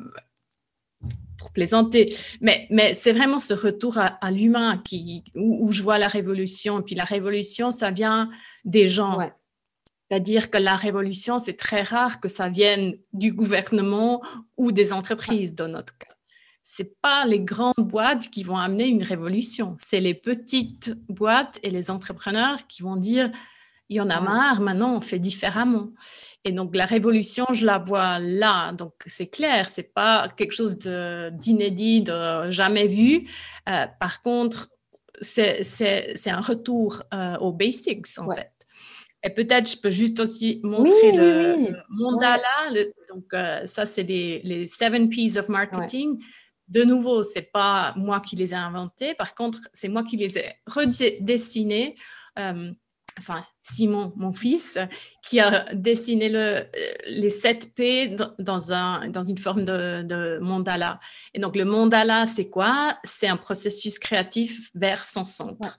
pour 1.38 1.50
plaisanter. 1.52 2.14
Mais, 2.40 2.66
mais 2.70 2.92
c'est 2.94 3.12
vraiment 3.12 3.38
ce 3.38 3.54
retour 3.54 3.98
à, 3.98 4.30
l'humain 4.30 4.82
qui, 4.84 5.22
où, 5.34 5.70
je 5.72 5.82
vois 5.82 5.98
la 5.98 6.08
révolution. 6.08 6.80
Et 6.80 6.82
puis 6.82 6.94
la 6.94 7.04
révolution, 7.04 7.70
ça 7.70 7.90
vient 7.90 8.30
des 8.64 8.86
gens. 8.86 9.18
C'est-à-dire 10.08 10.50
que 10.50 10.58
la 10.58 10.76
révolution, 10.76 11.38
c'est 11.38 11.56
très 11.56 11.82
rare 11.82 12.20
que 12.20 12.28
ça 12.28 12.48
vienne 12.48 12.94
du 13.12 13.32
gouvernement 13.32 14.22
ou 14.56 14.72
des 14.72 14.92
entreprises 14.92 15.54
dans 15.54 15.68
notre 15.68 15.98
cas. 15.98 16.14
c'est 16.62 17.00
pas 17.00 17.25
les 17.26 17.40
grandes 17.40 17.75
boîtes 17.78 18.28
qui 18.28 18.42
vont 18.42 18.56
amener 18.56 18.86
une 18.88 19.02
révolution, 19.02 19.76
c'est 19.78 20.00
les 20.00 20.14
petites 20.14 20.96
boîtes 21.08 21.60
et 21.62 21.70
les 21.70 21.90
entrepreneurs 21.90 22.66
qui 22.66 22.82
vont 22.82 22.96
dire 22.96 23.30
il 23.88 23.96
y 23.96 24.00
en 24.00 24.10
a 24.10 24.20
marre, 24.20 24.60
maintenant 24.60 24.96
on 24.96 25.00
fait 25.00 25.18
différemment. 25.18 25.90
Et 26.44 26.52
donc 26.52 26.75
la 26.75 26.86
révolution, 26.86 27.46
je 27.52 27.64
la 27.64 27.78
vois 27.78 28.18
là. 28.18 28.72
Donc 28.72 28.94
c'est 29.06 29.28
clair, 29.28 29.68
c'est 29.68 29.94
pas 29.94 30.28
quelque 30.36 30.52
chose 30.52 30.78
d'inédit, 30.78 32.02
de, 32.02 32.50
jamais 32.50 32.88
vu. 32.88 33.28
Euh, 33.68 33.86
par 34.00 34.22
contre, 34.22 34.68
c'est 35.20 35.62
un 36.26 36.40
retour 36.40 37.02
euh, 37.14 37.36
aux 37.38 37.52
basics 37.52 38.06
en 38.18 38.30
fait. 38.34 38.55
Et 39.23 39.30
peut-être 39.30 39.68
je 39.68 39.76
peux 39.76 39.90
juste 39.90 40.20
aussi 40.20 40.61
montrer 40.62 41.12
le, 41.12 41.75
mandala. 41.88 42.38
donc 43.08 43.25
euh, 43.32 43.66
ça, 43.66 43.87
c'est 43.87 44.04
les, 44.04 44.40
les, 44.44 44.66
seven 44.66 45.08
P's 45.08 45.37
of 45.37 45.49
marketing. 45.49 46.23
De 46.68 46.82
nouveau, 46.82 47.23
c'est 47.23 47.50
pas 47.52 47.94
moi 47.96 48.20
qui 48.20 48.37
les 48.37 48.52
ai 48.52 48.56
inventés. 48.56 49.14
Par 49.14 49.35
contre, 49.35 49.61
c'est 49.73 49.88
moi 49.88 50.02
qui 50.02 50.16
les 50.16 50.38
ai 50.38 50.54
redessinés 50.66 51.96
enfin 53.18 53.44
Simon, 53.62 54.12
mon 54.16 54.32
fils, 54.32 54.78
qui 55.28 55.40
a 55.40 55.75
dessiné 55.75 56.28
le, 56.28 56.38
euh, 56.38 56.64
les 57.08 57.30
7 57.30 57.75
P 57.75 58.16
dans, 58.38 58.73
un, 58.73 59.08
dans 59.08 59.25
une 59.25 59.38
forme 59.38 59.64
de, 59.64 60.38
mandala. 60.40 61.00
Et 61.35 61.40
donc 61.40 61.56
le 61.56 61.64
mandala, 61.64 62.26
c'est 62.26 62.49
quoi? 62.49 62.99
C'est 63.04 63.26
un 63.26 63.37
processus 63.37 63.99
créatif 63.99 64.70
vers 64.75 65.04
son 65.04 65.25
centre. 65.25 65.78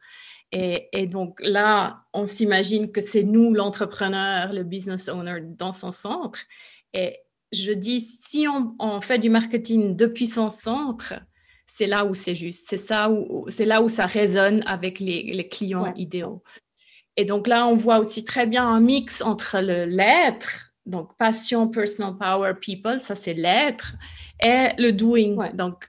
Et, 0.51 0.89
et, 0.93 1.07
donc 1.07 1.39
là, 1.41 2.03
on 2.13 2.25
s'imagine 2.25 2.91
que 2.91 3.01
c'est 3.01 3.23
nous, 3.23 3.53
l'entrepreneur, 3.53 4.53
le 4.53 4.63
business 4.63 5.09
owner, 5.09 5.41
dans 5.41 5.73
son 5.73 5.91
centre. 5.91 6.39
Et 6.93 7.17
je 7.51 7.71
dis, 7.73 7.99
si 7.99 8.47
on, 8.47 8.75
on 8.79 9.01
fait 9.01 9.19
du 9.19 9.29
marketing 9.29 9.95
depuis 9.95 10.27
son 10.27 10.49
centre, 10.49 11.13
c'est 11.67 11.87
là 11.87 12.05
où 12.05 12.13
c'est 12.13 12.35
juste. 12.35 12.67
C'est 12.69 12.77
ça 12.77 13.09
où 13.09 13.45
c'est 13.49 13.65
là 13.65 13.81
où 13.81 13.89
ça 13.89 14.05
résonne 14.05 14.63
avec 14.65 14.99
les, 14.99 15.23
les 15.33 15.47
clients 15.47 15.93
idéaux. 15.95 16.43
Et 17.17 17.25
donc 17.25 17.47
là, 17.47 17.67
on 17.67 17.75
voit 17.75 17.99
aussi 17.99 18.23
très 18.23 18.47
bien 18.47 18.65
un 18.65 18.79
mix 18.79 19.21
entre 19.21 19.59
le 19.59 19.85
l'être, 19.85 20.71
donc 20.85 21.17
passion, 21.17 21.67
personal 21.67 22.15
power, 22.17 22.53
people, 22.59 23.01
ça 23.01 23.15
c'est 23.15 23.33
l'être, 23.33 23.95
et 24.41 24.69
le 24.77 24.91
doing. 24.91 25.51
Donc, 25.53 25.85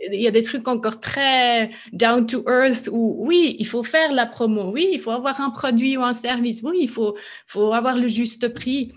il 0.00 0.20
y 0.20 0.26
a 0.26 0.30
des 0.30 0.42
trucs 0.42 0.68
encore 0.68 1.00
très 1.00 1.70
down 1.92 2.26
to 2.26 2.44
earth 2.48 2.88
où 2.92 3.16
oui, 3.26 3.56
il 3.58 3.66
faut 3.66 3.82
faire 3.82 4.12
la 4.12 4.26
promo, 4.26 4.70
oui, 4.70 4.88
il 4.92 5.00
faut 5.00 5.10
avoir 5.10 5.40
un 5.40 5.50
produit 5.50 5.96
ou 5.96 6.02
un 6.02 6.12
service, 6.12 6.62
oui, 6.62 6.78
il 6.82 6.88
faut, 6.88 7.16
faut 7.46 7.72
avoir 7.72 7.96
le 7.96 8.06
juste 8.06 8.48
prix. 8.48 8.92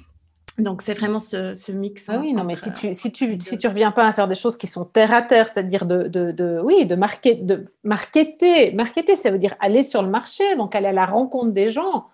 Donc, 0.57 0.81
c'est 0.81 0.93
vraiment 0.93 1.19
ce, 1.19 1.71
mix. 1.71 2.09
Ah 2.09 2.19
oui, 2.19 2.33
non, 2.33 2.43
mais 2.43 2.55
si 2.55 2.71
tu, 2.73 2.93
si 2.93 3.11
tu, 3.11 3.39
si 3.39 3.57
tu 3.57 3.67
reviens 3.67 3.91
pas 3.91 4.07
à 4.07 4.13
faire 4.13 4.27
des 4.27 4.35
choses 4.35 4.57
qui 4.57 4.67
sont 4.67 4.85
terre 4.85 5.13
à 5.13 5.21
terre, 5.21 5.49
c'est-à-dire 5.49 5.85
de, 5.85 6.07
de, 6.07 6.31
de, 6.31 6.59
oui, 6.63 6.85
de, 6.85 6.95
marquer, 6.95 7.35
de 7.35 7.65
marketer. 7.83 8.73
Marketer, 8.73 9.15
ça 9.15 9.31
veut 9.31 9.39
dire 9.39 9.55
aller 9.59 9.83
sur 9.83 10.03
le 10.03 10.09
marché, 10.09 10.55
donc 10.57 10.75
aller 10.75 10.87
à 10.87 10.91
la 10.91 11.05
rencontre 11.05 11.51
des 11.51 11.69
gens. 11.69 12.07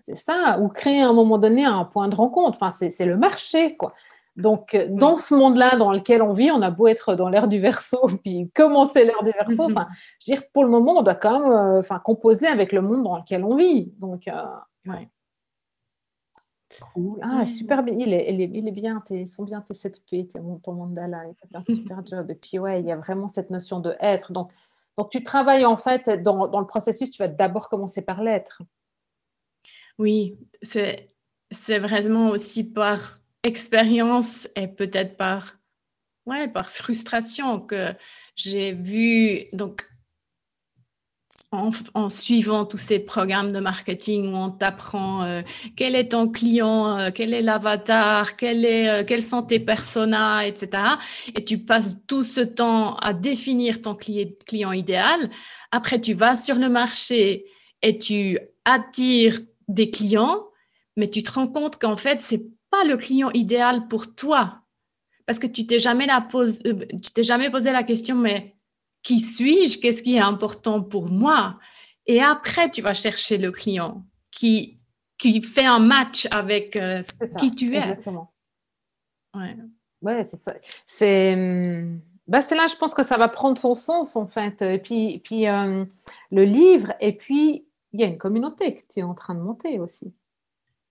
C'est 0.00 0.16
ça, 0.16 0.58
ou 0.60 0.68
créer 0.68 1.02
à 1.02 1.08
un 1.08 1.12
moment 1.12 1.38
donné 1.38 1.64
un 1.64 1.84
point 1.84 2.08
de 2.08 2.14
rencontre. 2.14 2.56
Enfin, 2.60 2.70
c'est 2.70 3.04
le 3.04 3.16
marché, 3.16 3.76
quoi. 3.76 3.92
Donc, 4.36 4.74
euh, 4.74 4.86
dans 4.88 5.18
ce 5.18 5.34
monde-là 5.34 5.76
dans 5.76 5.92
lequel 5.92 6.22
on 6.22 6.32
vit, 6.32 6.50
on 6.50 6.62
a 6.62 6.70
beau 6.70 6.86
être 6.86 7.14
dans 7.14 7.28
l'ère 7.28 7.48
du 7.48 7.60
verso, 7.60 7.98
puis 8.24 8.50
commencer 8.54 9.04
l'ère 9.04 9.22
du 9.22 9.30
verso, 9.30 9.64
enfin, 9.64 9.86
je 10.20 10.32
veux 10.32 10.36
dire, 10.38 10.48
pour 10.52 10.64
le 10.64 10.70
moment, 10.70 10.98
on 10.98 11.02
doit 11.02 11.14
quand 11.14 11.40
même 11.40 11.52
euh, 11.52 11.98
composer 11.98 12.46
avec 12.46 12.72
le 12.72 12.80
monde 12.80 13.02
dans 13.02 13.18
lequel 13.18 13.44
on 13.44 13.56
vit. 13.56 13.92
Donc, 13.98 14.28
euh, 14.28 14.42
ouais. 14.86 15.08
Ah, 17.20 17.44
super 17.44 17.82
bien. 17.82 17.94
Il 17.98 18.14
est, 18.14 18.32
il 18.32 18.40
est, 18.40 18.50
il 18.54 18.66
est 18.66 18.72
bien, 18.72 19.02
ils 19.10 19.28
sont 19.28 19.44
bien 19.44 19.60
tes 19.60 19.74
7P, 19.74 20.30
ton 20.62 20.72
mandala, 20.72 21.24
il 21.26 21.34
fait 21.34 21.54
un 21.54 21.62
super 21.62 22.06
job. 22.06 22.30
Et 22.30 22.34
puis, 22.34 22.58
ouais, 22.58 22.80
il 22.80 22.86
y 22.86 22.92
a 22.92 22.96
vraiment 22.96 23.28
cette 23.28 23.50
notion 23.50 23.80
de 23.80 23.94
être. 24.00 24.32
Donc, 24.32 24.50
donc 24.96 25.10
tu 25.10 25.22
travailles 25.22 25.66
en 25.66 25.76
fait 25.76 26.08
dans, 26.22 26.46
dans 26.46 26.60
le 26.60 26.66
processus, 26.66 27.10
tu 27.10 27.22
vas 27.22 27.28
d'abord 27.28 27.68
commencer 27.68 28.02
par 28.02 28.22
l'être. 28.22 28.62
Oui, 29.98 30.38
c'est 30.62 31.08
vraiment 31.78 32.30
aussi 32.30 32.64
par 32.64 33.21
expérience 33.42 34.48
et 34.56 34.68
peut-être 34.68 35.16
par, 35.16 35.56
ouais, 36.26 36.48
par 36.48 36.70
frustration 36.70 37.60
que 37.60 37.94
j'ai 38.36 38.72
vu. 38.72 39.46
Donc, 39.52 39.84
en, 41.52 42.08
suivant 42.08 42.64
tous 42.64 42.78
ces 42.78 42.98
programmes 42.98 43.52
de 43.52 43.60
marketing 43.60 44.32
où 44.32 44.36
on 44.36 44.50
t'apprend 44.50 45.24
euh, 45.24 45.42
quel 45.76 45.94
est 45.94 46.12
ton 46.12 46.28
client, 46.28 46.98
euh, 46.98 47.10
quel 47.14 47.34
est 47.34 47.42
l'avatar, 47.42 48.36
quel 48.36 48.64
est, 48.64 48.88
euh, 48.88 49.04
quels 49.04 49.22
sont 49.22 49.42
tes 49.42 49.60
personas, 49.60 50.46
etc. 50.46 50.82
Et 51.36 51.44
tu 51.44 51.58
passes 51.58 52.06
tout 52.06 52.24
ce 52.24 52.40
temps 52.40 52.96
à 52.96 53.12
définir 53.12 53.82
ton 53.82 53.94
client 53.94 54.72
idéal. 54.72 55.30
Après, 55.70 56.00
tu 56.00 56.14
vas 56.14 56.34
sur 56.34 56.56
le 56.56 56.70
marché 56.70 57.44
et 57.82 57.98
tu 57.98 58.38
attires 58.64 59.40
des 59.68 59.90
clients, 59.90 60.46
mais 60.96 61.10
tu 61.10 61.22
te 61.22 61.32
rends 61.32 61.48
compte 61.48 61.78
qu'en 61.78 61.96
fait, 61.96 62.22
c'est 62.22 62.44
pas 62.72 62.84
le 62.84 62.96
client 62.96 63.30
idéal 63.32 63.86
pour 63.86 64.14
toi. 64.14 64.62
Parce 65.26 65.38
que 65.38 65.46
tu 65.46 65.66
t'es 65.66 65.78
jamais, 65.78 66.06
la 66.06 66.20
pose, 66.20 66.60
tu 66.62 67.12
t'es 67.12 67.22
jamais 67.22 67.50
posé 67.50 67.70
la 67.70 67.84
question, 67.84 68.16
mais 68.16 68.56
qui 69.02 69.20
suis-je, 69.20 69.78
qu'est-ce 69.78 70.02
qui 70.02 70.16
est 70.16 70.20
important 70.20 70.82
pour 70.82 71.08
moi? 71.08 71.58
Et 72.06 72.20
après, 72.20 72.70
tu 72.70 72.82
vas 72.82 72.94
chercher 72.94 73.38
le 73.38 73.52
client 73.52 74.04
qui, 74.30 74.80
qui 75.18 75.40
fait 75.42 75.66
un 75.66 75.78
match 75.78 76.26
avec 76.30 76.74
euh, 76.74 77.00
qui 77.38 77.52
tu 77.52 77.74
es. 77.74 77.78
Exactement. 77.78 78.32
Ouais, 79.34 79.56
ouais 80.00 80.24
c'est 80.24 80.38
ça. 80.38 80.54
C'est, 80.86 81.84
bah, 82.26 82.42
c'est 82.42 82.56
là, 82.56 82.66
je 82.66 82.76
pense 82.76 82.94
que 82.94 83.02
ça 83.02 83.16
va 83.16 83.28
prendre 83.28 83.58
son 83.58 83.74
sens, 83.74 84.16
en 84.16 84.26
fait. 84.26 84.62
Et 84.62 84.78
puis, 84.78 85.20
puis 85.22 85.46
euh, 85.46 85.84
le 86.30 86.44
livre, 86.44 86.92
et 87.00 87.16
puis 87.16 87.66
il 87.92 88.00
y 88.00 88.04
a 88.04 88.06
une 88.06 88.18
communauté 88.18 88.74
que 88.74 88.82
tu 88.88 89.00
es 89.00 89.02
en 89.02 89.14
train 89.14 89.34
de 89.34 89.40
monter 89.40 89.78
aussi. 89.78 90.12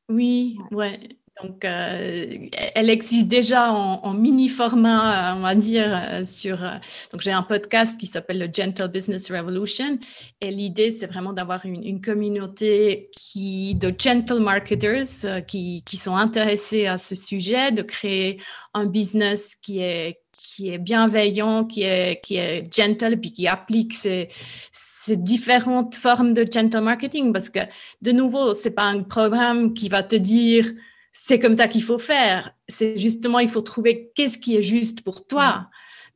Oui, 0.09 0.57
ouais. 0.71 1.17
Donc, 1.43 1.65
euh, 1.65 2.47
elle 2.75 2.89
existe 2.89 3.27
déjà 3.27 3.71
en, 3.71 4.13
mini 4.13 4.49
format, 4.49 5.35
on 5.35 5.41
va 5.41 5.55
dire, 5.55 6.03
euh, 6.11 6.23
sur. 6.23 6.63
Euh, 6.63 6.69
donc, 7.11 7.21
j'ai 7.21 7.31
un 7.31 7.43
podcast 7.43 7.99
qui 7.99 8.07
s'appelle 8.07 8.39
le 8.39 8.49
Gentle 8.51 8.89
Business 8.89 9.31
Revolution, 9.31 9.97
et 10.41 10.51
l'idée, 10.51 10.91
c'est 10.91 11.07
vraiment 11.07 11.33
d'avoir 11.33 11.65
une, 11.65 12.01
communauté 12.01 13.09
qui 13.15 13.75
de 13.75 13.93
gentle 13.95 14.39
marketers 14.39 15.05
qui, 15.45 15.83
sont 15.93 16.15
intéressés 16.15 16.87
à 16.87 16.97
ce 16.97 17.15
sujet, 17.15 17.71
de 17.71 17.81
créer 17.81 18.39
un 18.73 18.85
business 18.85 19.55
qui 19.55 19.79
est 19.79 20.19
qui 20.43 20.71
est 20.71 20.79
bienveillant, 20.79 21.65
qui 21.65 21.83
est, 21.83 22.19
qui 22.23 22.37
est 22.37 22.63
gentle, 22.75 23.19
puis 23.19 23.31
qui 23.31 23.47
applique 23.47 23.93
ces, 23.93 24.27
ces 24.71 25.15
différentes 25.15 25.93
formes 25.93 26.33
de 26.33 26.45
gentle 26.51 26.81
marketing. 26.81 27.31
Parce 27.31 27.49
que, 27.49 27.59
de 28.01 28.11
nouveau, 28.11 28.53
c'est 28.53 28.71
pas 28.71 28.85
un 28.85 29.03
programme 29.03 29.75
qui 29.75 29.87
va 29.87 30.01
te 30.01 30.15
dire 30.15 30.71
c'est 31.11 31.39
comme 31.39 31.57
ça 31.57 31.67
qu'il 31.67 31.83
faut 31.83 31.97
faire. 31.97 32.53
C'est 32.67 32.97
justement, 32.97 33.39
il 33.39 33.49
faut 33.49 33.61
trouver 33.61 34.11
qu'est-ce 34.15 34.37
qui 34.37 34.55
est 34.55 34.63
juste 34.63 35.01
pour 35.01 35.25
toi. 35.25 35.49
Mm. 35.49 35.67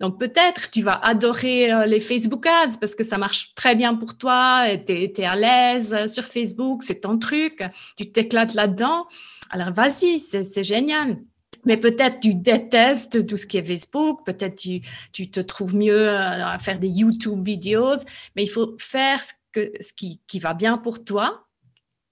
Donc 0.02 0.20
peut-être 0.20 0.70
tu 0.72 0.82
vas 0.82 1.00
adorer 1.04 1.72
euh, 1.72 1.86
les 1.86 2.00
Facebook 2.00 2.46
Ads 2.46 2.78
parce 2.80 2.96
que 2.96 3.04
ça 3.04 3.18
marche 3.18 3.54
très 3.56 3.76
bien 3.76 3.96
pour 3.96 4.18
toi, 4.18 4.66
tu 4.86 4.94
es, 4.94 5.24
à 5.24 5.36
l'aise 5.36 5.94
euh, 5.94 6.08
sur 6.08 6.26
Facebook, 6.26 6.84
c'est 6.84 7.02
ton 7.02 7.18
truc, 7.18 7.64
tu 7.96 8.12
t'éclates 8.12 8.54
là-dedans. 8.54 9.06
Alors 9.50 9.72
vas-y, 9.72 10.20
c'est 10.20 10.64
génial. 10.64 11.18
Mais 11.66 11.78
peut-être 11.78 12.20
tu 12.20 12.36
détestes 12.36 13.26
tout 13.26 13.38
ce 13.38 13.48
qui 13.48 13.58
est 13.58 13.64
Facebook, 13.64 14.26
peut-être 14.26 14.56
tu, 14.56 14.82
tu 15.14 15.32
te 15.32 15.40
trouves 15.40 15.76
mieux 15.76 16.10
euh, 16.10 16.46
à 16.46 16.60
faire 16.60 16.78
des 16.78 16.90
YouTube 16.90 17.44
vidéos, 17.44 17.96
mais 18.36 18.44
il 18.44 18.50
faut 18.50 18.76
faire 18.78 19.24
ce, 19.24 19.34
que, 19.52 19.72
ce 19.80 19.94
qui, 19.94 20.22
qui 20.28 20.40
va 20.40 20.54
bien 20.54 20.78
pour 20.78 21.04
toi 21.04 21.45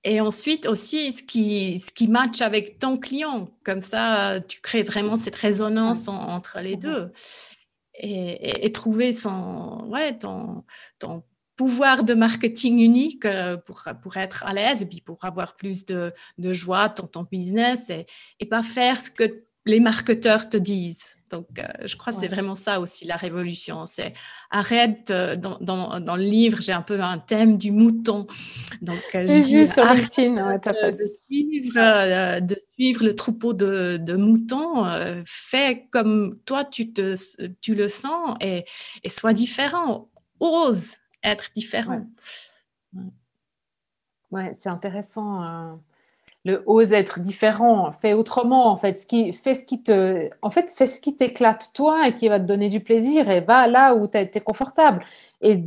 et 0.04 0.20
ensuite 0.20 0.68
aussi, 0.68 1.12
ce 1.14 1.24
qui, 1.24 1.80
ce 1.80 1.92
qui 1.92 2.08
match 2.08 2.42
avec 2.42 2.80
ton 2.80 2.98
client. 2.98 3.50
Comme 3.64 3.82
ça, 3.82 4.40
tu 4.48 4.60
crées 4.62 4.84
vraiment 4.84 5.16
cette 5.16 5.36
résonance 5.36 6.08
entre 6.10 6.60
les 6.60 6.76
deux. 6.76 7.12
Et, 7.96 8.72
trouver 8.72 9.14
son, 9.14 9.86
ouais, 9.88 10.18
ton, 10.18 10.64
ton 11.00 11.24
pouvoir 11.56 12.04
de 12.04 12.16
marketing 12.16 12.80
unique 12.80 13.26
euh, 13.26 13.56
pour, 13.58 13.84
pour 14.02 14.18
être 14.18 14.44
à 14.46 14.54
l'aise 14.54 14.82
et 14.82 14.88
puis 14.88 15.02
pour 15.02 15.24
avoir 15.24 15.56
plus 15.56 15.86
de, 15.86 16.12
de 16.40 16.54
joie 16.54 16.90
dans 16.90 17.06
ton 17.06 17.24
business 17.24 17.92
et, 17.92 18.08
et 18.40 18.48
pas 18.48 18.64
faire 18.64 19.00
ce 19.00 19.12
que 19.12 19.46
les 19.66 19.80
marketeurs 19.80 20.50
te 20.50 20.58
disent. 20.58 21.18
Donc, 21.34 21.48
euh, 21.58 21.64
je 21.88 21.98
crois 21.98 22.14
que 22.14 22.20
c'est 22.20 22.28
vraiment 22.28 22.54
ça 22.54 22.80
aussi 22.80 23.06
la 23.06 23.16
révolution. 23.16 23.88
C'est 23.88 24.14
arrête, 24.52 25.10
euh, 25.10 25.36
dans, 25.36 25.58
dans, 25.62 26.00
dans, 26.00 26.16
le 26.16 26.22
livre, 26.22 26.62
j'ai 26.62 26.74
un 26.74 26.84
peu 26.84 27.02
un 27.02 27.18
thème 27.18 27.58
du 27.58 27.72
mouton. 27.72 28.28
Donc, 28.84 29.02
euh, 29.16 29.22
je 29.22 29.42
dis, 29.42 29.68
sur 29.68 29.84
de, 29.84 29.98
suivre, 31.08 32.40
de 32.40 32.56
suivre 32.76 33.04
le 33.04 33.16
troupeau 33.16 33.54
de, 33.54 33.98
de 34.00 34.16
moutons. 34.16 34.86
fais 35.26 35.88
comme 35.90 36.38
toi, 36.46 36.66
tu, 36.66 36.94
te, 36.94 37.16
tu 37.62 37.74
le 37.74 37.88
sens 37.88 38.38
et, 38.40 38.64
et 39.04 39.10
sois 39.10 39.34
différent. 39.34 40.12
Ose 40.40 40.98
être 41.24 41.50
différent. 41.56 42.06
Ouais, 44.30 44.56
c'est 44.60 44.70
intéressant 44.70 45.80
le 46.46 46.64
ose 46.66 46.92
être 46.92 47.20
différent, 47.20 47.92
fais 47.94 48.14
autrement, 48.14 48.68
en 48.68 48.78
fait, 48.78 48.98
ce 48.98 49.08
qui, 49.08 49.32
fais 49.32 49.54
ce 49.54 49.66
qui 49.66 49.82
te, 49.82 50.30
en 50.42 50.50
fait, 50.50 50.72
fais 50.76 50.88
ce 50.88 51.00
qui 51.00 51.16
t'éclate 51.16 51.72
toi 51.74 52.08
et 52.08 52.16
qui 52.16 52.28
va 52.28 52.40
te 52.40 52.46
donner 52.46 52.70
du 52.70 52.82
plaisir 52.82 53.30
et 53.30 53.40
va 53.40 53.68
là 53.68 53.96
où 53.96 54.08
tu 54.08 54.18
es 54.18 54.42
confortable 54.42 55.06
et 55.42 55.64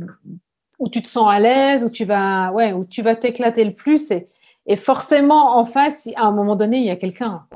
où 0.79 0.89
tu 0.89 1.01
te 1.01 1.07
sens 1.07 1.27
à 1.29 1.39
l'aise, 1.39 1.83
où 1.83 1.89
tu 1.89 2.05
vas, 2.05 2.51
ouais, 2.51 2.73
où 2.73 2.85
tu 2.85 3.01
vas 3.01 3.15
t'éclater 3.15 3.63
le 3.63 3.73
plus 3.73 4.11
et, 4.11 4.27
et 4.67 4.75
forcément 4.75 5.57
en 5.57 5.65
face, 5.65 6.07
à 6.15 6.25
un 6.25 6.31
moment 6.31 6.55
donné, 6.55 6.77
il 6.77 6.85
y 6.85 6.91
a 6.91 6.95
quelqu'un. 6.95 7.47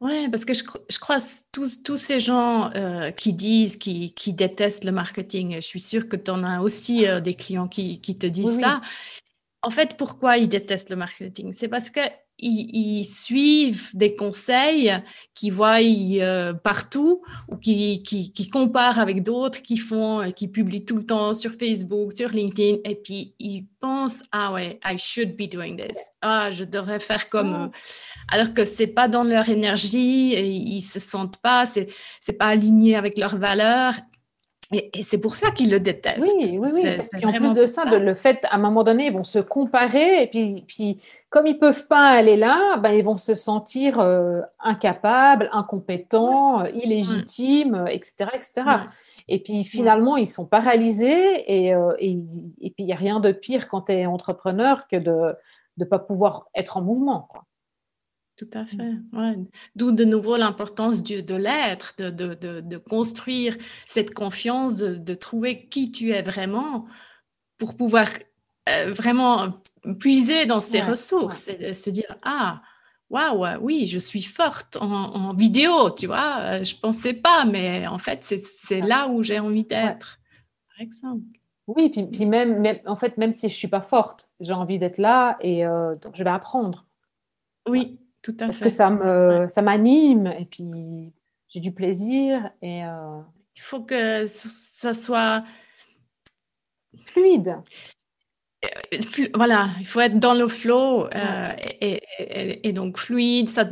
Oui, 0.00 0.28
parce 0.28 0.44
que 0.44 0.54
je, 0.54 0.62
je 0.88 0.98
crois 1.00 1.18
tous, 1.50 1.82
tous 1.82 1.96
ces 1.96 2.20
gens 2.20 2.70
euh, 2.74 3.10
qui 3.10 3.32
disent, 3.32 3.76
qui, 3.76 4.14
qui, 4.14 4.32
détestent 4.32 4.84
le 4.84 4.92
marketing, 4.92 5.56
je 5.56 5.60
suis 5.60 5.80
sûre 5.80 6.08
que 6.08 6.14
tu 6.14 6.30
en 6.30 6.44
as 6.44 6.60
aussi 6.60 7.06
euh, 7.06 7.20
des 7.20 7.34
clients 7.34 7.66
qui, 7.66 8.00
qui 8.00 8.16
te 8.16 8.26
disent 8.26 8.60
ça. 8.60 8.80
En 9.62 9.70
fait, 9.70 9.96
pourquoi 9.96 10.38
ils 10.38 10.48
détestent 10.48 10.90
le 10.90 10.96
marketing? 10.96 11.52
C'est 11.52 11.68
parce 11.68 11.90
que 11.90 12.00
ils, 12.40 13.04
suivent 13.04 13.90
des 13.94 14.14
conseils 14.14 14.94
qu'ils 15.34 15.52
voient 15.52 15.80
euh, 15.80 16.52
partout 16.52 17.22
ou 17.48 17.56
qui, 17.56 18.02
qui, 18.02 18.48
comparent 18.48 19.00
avec 19.00 19.22
d'autres 19.22 19.62
qui 19.62 19.76
font, 19.76 20.20
euh, 20.20 20.30
qui 20.30 20.48
publient 20.48 20.84
tout 20.84 20.96
le 20.96 21.06
temps 21.06 21.34
sur 21.34 21.52
Facebook, 21.52 22.12
sur 22.16 22.30
LinkedIn, 22.30 22.78
et 22.84 22.94
puis 22.94 23.34
ils 23.38 23.66
pensent 23.80 24.22
ah 24.32 24.52
ouais, 24.52 24.78
I 24.84 24.96
should 24.96 25.36
be 25.36 25.48
doing 25.48 25.76
this, 25.76 25.98
ah 26.22 26.50
je 26.50 26.64
devrais 26.64 27.00
faire 27.00 27.28
comme 27.28 27.54
eux, 27.54 27.70
alors 28.28 28.54
que 28.54 28.64
c'est 28.64 28.86
pas 28.86 29.08
dans 29.08 29.24
leur 29.24 29.48
énergie, 29.48 30.34
et 30.34 30.46
ils 30.46 30.82
se 30.82 31.00
sentent 31.00 31.38
pas, 31.38 31.66
c'est 31.66 31.88
c'est 32.20 32.34
pas 32.34 32.46
aligné 32.46 32.94
avec 32.96 33.18
leurs 33.18 33.36
valeurs, 33.36 33.94
et, 34.70 35.02
c'est 35.02 35.18
pour 35.18 35.34
ça 35.34 35.50
qu'ils 35.50 35.70
le 35.70 35.80
détestent. 35.80 36.20
Oui, 36.20 36.58
oui, 36.58 36.70
oui. 36.72 36.82
Et 37.20 37.24
en 37.24 37.32
plus 37.32 37.54
de 37.54 37.64
ça, 37.64 37.86
De, 37.86 37.96
le 37.96 38.12
fait, 38.12 38.44
à 38.50 38.56
un 38.56 38.58
moment 38.58 38.84
donné, 38.84 39.06
ils 39.06 39.12
vont 39.12 39.24
se 39.24 39.38
comparer, 39.38 40.22
et 40.22 40.26
puis, 40.26 40.64
puis 40.66 41.02
comme 41.30 41.46
ils 41.46 41.54
ne 41.54 41.58
peuvent 41.58 41.86
pas 41.86 42.10
aller 42.10 42.36
là, 42.36 42.76
ben, 42.76 42.90
ils 42.90 43.04
vont 43.04 43.16
se 43.16 43.34
sentir 43.34 43.98
euh, 43.98 44.42
incapables, 44.60 45.48
incompétents, 45.52 46.64
euh, 46.64 46.70
illégitimes, 46.70 47.86
etc. 47.88 48.30
etc. 48.34 48.62
Et 49.26 49.42
puis 49.42 49.64
finalement, 49.64 50.16
ils 50.16 50.28
sont 50.28 50.44
paralysés, 50.44 51.44
et, 51.46 51.74
euh, 51.74 51.94
et, 51.98 52.18
et 52.60 52.70
puis 52.70 52.84
il 52.84 52.86
n'y 52.86 52.92
a 52.92 52.96
rien 52.96 53.20
de 53.20 53.32
pire 53.32 53.68
quand 53.68 53.82
tu 53.82 53.92
es 53.92 54.06
entrepreneur 54.06 54.86
que 54.86 54.96
de 54.96 55.34
ne 55.78 55.84
pas 55.84 55.98
pouvoir 55.98 56.48
être 56.54 56.76
en 56.76 56.82
mouvement. 56.82 57.26
Quoi. 57.30 57.44
Tout 58.38 58.50
à 58.54 58.64
fait. 58.64 58.94
Ouais. 59.12 59.36
D'où 59.74 59.90
de 59.90 60.04
nouveau 60.04 60.36
l'importance 60.36 61.02
de 61.02 61.34
l'être, 61.34 61.94
de, 61.98 62.10
de, 62.10 62.60
de, 62.60 62.76
construire 62.76 63.56
cette 63.88 64.14
confiance, 64.14 64.76
de, 64.76 65.14
trouver 65.14 65.66
qui 65.66 65.90
tu 65.90 66.12
es 66.12 66.22
vraiment 66.22 66.86
pour 67.56 67.76
pouvoir 67.76 68.06
euh, 68.68 68.92
vraiment 68.92 69.60
puiser 69.98 70.46
dans 70.46 70.60
ses 70.60 70.80
ressources 70.80 71.48
et 71.48 71.74
se 71.74 71.90
dire 71.90 72.16
Ah, 72.22 72.62
waouh, 73.10 73.44
oui, 73.60 73.88
je 73.88 73.98
suis 73.98 74.22
forte 74.22 74.76
en, 74.80 75.34
vidéo, 75.34 75.90
tu 75.90 76.06
vois. 76.06 76.38
Euh, 76.42 76.64
je 76.64 76.76
ne 76.76 76.80
pensais 76.80 77.14
pas, 77.14 77.44
mais 77.44 77.88
en 77.88 77.98
fait, 77.98 78.20
c'est 78.22 78.80
là 78.80 79.08
où 79.08 79.24
j'ai 79.24 79.40
envie 79.40 79.64
d'être, 79.64 80.20
par 80.68 80.80
exemple. 80.80 81.24
Oui, 81.66 81.90
puis, 81.90 82.06
puis 82.06 82.24
même, 82.24 82.60
même, 82.60 82.78
en 82.86 82.94
fait, 82.94 83.18
même 83.18 83.32
si 83.32 83.48
je 83.48 83.54
ne 83.54 83.58
suis 83.58 83.68
pas 83.68 83.82
forte, 83.82 84.30
j'ai 84.38 84.52
envie 84.52 84.78
d'être 84.78 84.98
là 84.98 85.36
et 85.40 85.66
euh, 85.66 85.96
donc 85.96 86.14
je 86.14 86.22
vais 86.22 86.30
apprendre. 86.30 86.86
Oui, 87.68 87.98
tout 88.22 88.36
à 88.40 88.46
Parce 88.46 88.58
que 88.58 88.68
ça 88.68 88.90
me, 88.90 89.46
ça 89.48 89.62
m'anime 89.62 90.26
et 90.38 90.44
puis 90.44 91.12
j'ai 91.48 91.60
du 91.60 91.72
plaisir 91.72 92.50
et 92.62 92.84
euh, 92.84 93.20
il 93.56 93.60
faut 93.60 93.80
que 93.80 94.26
ça 94.26 94.94
soit 94.94 95.44
fluide. 97.04 97.56
Euh, 98.64 99.28
voilà, 99.34 99.70
il 99.80 99.86
faut 99.86 100.00
être 100.00 100.18
dans 100.18 100.34
le 100.34 100.48
flow 100.48 101.06
euh, 101.06 101.52
et, 101.80 102.68
et, 102.68 102.72
donc 102.72 102.98
fluide. 102.98 103.48
Ça, 103.48 103.64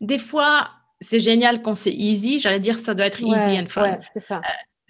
des 0.00 0.18
fois, 0.18 0.70
c'est 1.00 1.20
génial 1.20 1.62
quand 1.62 1.74
c'est 1.74 1.92
easy. 1.92 2.40
J'allais 2.40 2.60
dire 2.60 2.78
ça 2.78 2.94
doit 2.94 3.06
être 3.06 3.22
easy 3.22 3.58
and 3.58 3.66
fun. 3.68 3.98
c'est 4.10 4.20
ça. 4.20 4.40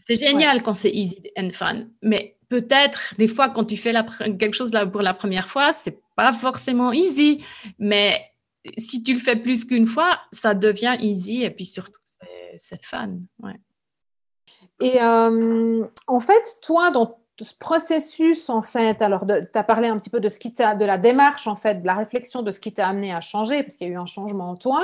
c'est 0.07 0.17
génial 0.17 0.63
quand 0.63 0.75
c'est 0.75 0.91
easy 0.91 1.23
and 1.37 1.51
fun, 1.53 1.85
mais 2.03 2.37
peut-être 2.49 3.15
des 3.19 3.29
fois 3.29 3.49
quand 3.49 3.65
tu 3.65 3.77
fais 3.77 3.93
la, 3.93 4.05
quelque 4.39 4.55
chose 4.55 4.73
là 4.73 4.87
pour 4.87 5.03
la 5.03 5.15
première 5.15 5.49
fois, 5.49 5.73
c'est 5.73 6.01
pas 6.17 6.33
forcément 6.33 6.93
easy, 6.93 7.43
mais 7.79 8.31
si 8.77 9.03
tu 9.03 9.15
le 9.15 9.19
fais 9.19 9.37
plus 9.37 9.65
qu'une 9.65 9.87
fois, 9.87 10.11
ça 10.33 10.55
devient 10.55 10.97
easy 11.01 11.43
et 11.43 11.51
puis 11.51 11.67
surtout, 11.67 12.01
c'est 12.59 12.85
fun. 12.85 13.19
Et 14.81 15.03
euh, 15.03 15.87
en 16.07 16.21
fait, 16.21 16.59
toi, 16.63 16.91
dans 16.91 17.19
ce 17.41 17.55
processus, 17.55 18.51
en 18.51 18.63
fait, 18.63 19.03
alors 19.03 19.27
tu 19.27 19.59
as 19.59 19.65
parlé 19.65 19.89
un 19.89 19.99
petit 19.99 20.11
peu 20.11 20.21
de 20.21 20.29
ce 20.29 20.39
qui 20.39 20.55
t'a, 20.55 20.75
de 20.75 20.85
la 20.85 20.99
démarche, 20.99 21.47
en 21.47 21.57
fait, 21.57 21.83
de 21.83 21.87
la 21.87 21.95
réflexion 21.95 22.43
de 22.43 22.51
ce 22.51 22.61
qui 22.61 22.73
t'a 22.73 22.89
amené 22.89 23.13
à 23.13 23.21
changer, 23.21 23.63
parce 23.63 23.77
qu'il 23.77 23.89
y 23.89 23.91
a 23.91 23.95
eu 23.95 23.99
un 23.99 24.07
changement 24.07 24.51
en 24.51 24.57
toi. 24.57 24.83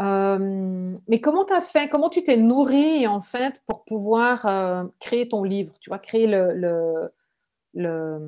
Euh, 0.00 0.96
mais 1.08 1.20
comment 1.20 1.44
tu 1.44 1.54
fait, 1.62 1.88
comment 1.88 2.08
tu 2.08 2.22
t'es 2.22 2.36
nourri, 2.36 3.06
en 3.06 3.22
fait, 3.22 3.62
pour 3.66 3.84
pouvoir 3.84 4.46
euh, 4.46 4.84
créer 5.00 5.28
ton 5.28 5.44
livre, 5.44 5.72
tu 5.80 5.90
vois, 5.90 5.98
créer 5.98 6.26
le 6.26 7.10
la, 7.74 8.18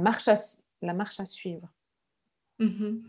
marche 0.00 0.28
à, 0.28 0.34
la 0.82 0.94
marche 0.94 1.18
à 1.18 1.26
suivre 1.26 1.68
Mhm. 2.62 3.02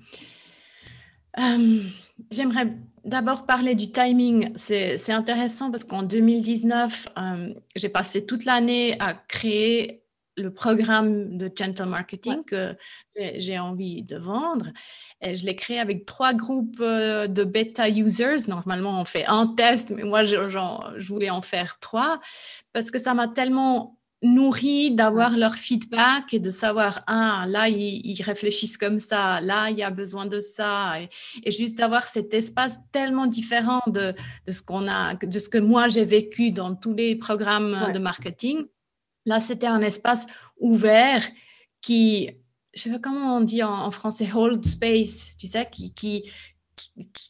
Euh, 1.39 1.83
j'aimerais 2.31 2.73
d'abord 3.03 3.45
parler 3.45 3.75
du 3.75 3.91
timing. 3.91 4.53
C'est 4.55 5.11
intéressant 5.11 5.71
parce 5.71 5.83
qu'en 5.83 6.03
2019, 6.03 7.07
euh, 7.17 7.53
j'ai 7.75 7.89
passé 7.89 8.25
toute 8.25 8.45
l'année 8.45 8.95
à 8.99 9.13
créer 9.13 10.03
le 10.35 10.51
programme 10.51 11.37
de 11.37 11.51
Gentle 11.55 11.85
Marketing 11.85 12.43
que 12.43 12.75
j'ai 13.15 13.59
envie 13.59 14.01
de 14.01 14.17
vendre. 14.17 14.71
Et 15.21 15.35
je 15.35 15.45
l'ai 15.45 15.55
créé 15.55 15.79
avec 15.79 16.05
trois 16.05 16.33
groupes 16.33 16.79
euh, 16.79 17.27
de 17.27 17.43
bêta 17.43 17.87
users. 17.87 18.47
Normalement, 18.47 18.99
on 18.99 19.05
fait 19.05 19.25
un 19.25 19.47
test, 19.47 19.91
mais 19.91 20.03
moi, 20.03 20.23
je, 20.23 20.49
je 20.49 21.07
voulais 21.07 21.29
en 21.29 21.43
faire 21.43 21.79
trois 21.79 22.19
parce 22.73 22.89
que 22.89 22.97
ça 22.97 23.13
m'a 23.13 23.27
tellement 23.27 23.99
nourri 24.23 24.91
d'avoir 24.91 25.37
leur 25.37 25.55
feedback 25.55 26.33
et 26.33 26.39
de 26.39 26.49
savoir, 26.49 27.03
ah, 27.07 27.45
là, 27.47 27.67
ils, 27.69 28.21
réfléchissent 28.23 28.77
comme 28.77 28.99
ça, 28.99 29.41
là, 29.41 29.69
il 29.69 29.77
y 29.77 29.83
a 29.83 29.89
besoin 29.89 30.25
de 30.25 30.39
ça. 30.39 30.93
Et, 31.43 31.51
juste 31.51 31.77
d'avoir 31.77 32.07
cet 32.07 32.33
espace 32.33 32.79
tellement 32.91 33.27
différent 33.27 33.81
de, 33.87 34.13
de 34.47 34.51
ce 34.51 34.61
qu'on 34.61 34.87
a, 34.87 35.15
de 35.15 35.39
ce 35.39 35.49
que 35.49 35.57
moi 35.57 35.87
j'ai 35.87 36.05
vécu 36.05 36.51
dans 36.51 36.73
tous 36.75 36.93
les 36.93 37.15
programmes 37.15 37.91
de 37.93 37.99
marketing. 37.99 38.65
Là, 39.25 39.39
c'était 39.39 39.67
un 39.67 39.81
espace 39.81 40.25
ouvert 40.57 41.23
qui, 41.81 42.31
je 42.73 42.81
sais 42.81 42.91
pas 42.91 42.99
comment 42.99 43.37
on 43.37 43.41
dit 43.41 43.61
en, 43.61 43.73
en 43.73 43.91
français, 43.91 44.29
hold 44.33 44.65
space, 44.65 45.35
tu 45.37 45.47
sais, 45.47 45.67
qui, 45.71 45.93
qui, 45.93 46.31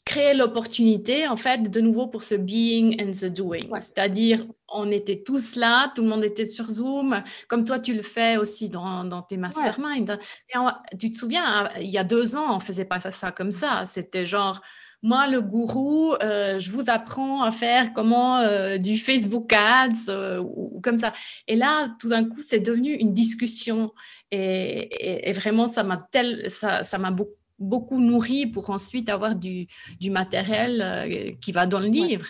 créer 0.05 0.33
l'opportunité, 0.33 1.27
en 1.27 1.37
fait, 1.37 1.69
de 1.69 1.81
nouveau 1.81 2.07
pour 2.07 2.23
ce 2.23 2.35
being 2.35 3.01
and 3.01 3.11
the 3.11 3.25
doing. 3.25 3.61
C'est-à-dire, 3.79 4.45
on 4.67 4.91
était 4.91 5.23
tous 5.23 5.55
là, 5.55 5.91
tout 5.95 6.01
le 6.01 6.09
monde 6.09 6.23
était 6.23 6.45
sur 6.45 6.69
Zoom, 6.69 7.23
comme 7.47 7.63
toi, 7.63 7.79
tu 7.79 7.93
le 7.93 8.01
fais 8.01 8.37
aussi 8.37 8.69
dans, 8.69 9.03
dans 9.03 9.21
tes 9.21 9.37
masterminds. 9.37 10.17
Et 10.49 10.97
tu 10.97 11.11
te 11.11 11.17
souviens, 11.17 11.69
il 11.79 11.89
y 11.89 11.97
a 11.97 12.03
deux 12.03 12.35
ans, 12.35 12.55
on 12.55 12.59
faisait 12.59 12.85
pas 12.85 12.99
ça, 12.99 13.31
comme 13.31 13.51
ça. 13.51 13.83
C'était 13.85 14.25
genre, 14.25 14.61
moi, 15.01 15.27
le 15.27 15.41
gourou, 15.41 16.13
euh, 16.23 16.59
je 16.59 16.71
vous 16.71 16.83
apprends 16.87 17.43
à 17.43 17.51
faire 17.51 17.93
comment 17.93 18.37
euh, 18.37 18.77
du 18.77 18.97
Facebook 18.97 19.51
Ads 19.51 20.09
euh, 20.09 20.39
ou, 20.41 20.79
comme 20.81 20.97
ça. 20.97 21.13
Et 21.47 21.55
là, 21.55 21.93
tout 21.99 22.09
d'un 22.09 22.23
coup, 22.23 22.41
c'est 22.41 22.59
devenu 22.59 22.93
une 22.93 23.13
discussion. 23.13 23.93
Et, 24.31 25.29
et 25.29 25.33
vraiment, 25.33 25.67
ça 25.67 25.83
m'a 25.83 26.07
ça, 26.47 26.83
ça 26.83 26.97
m'a 26.97 27.11
beaucoup 27.11 27.42
beaucoup 27.59 27.99
nourri 27.99 28.47
pour 28.47 28.69
ensuite 28.69 29.09
avoir 29.09 29.35
du, 29.35 29.67
du 29.99 30.09
matériel 30.09 30.81
euh, 30.81 31.31
qui 31.41 31.51
va 31.51 31.65
dans 31.65 31.79
le 31.79 31.87
livre. 31.87 32.25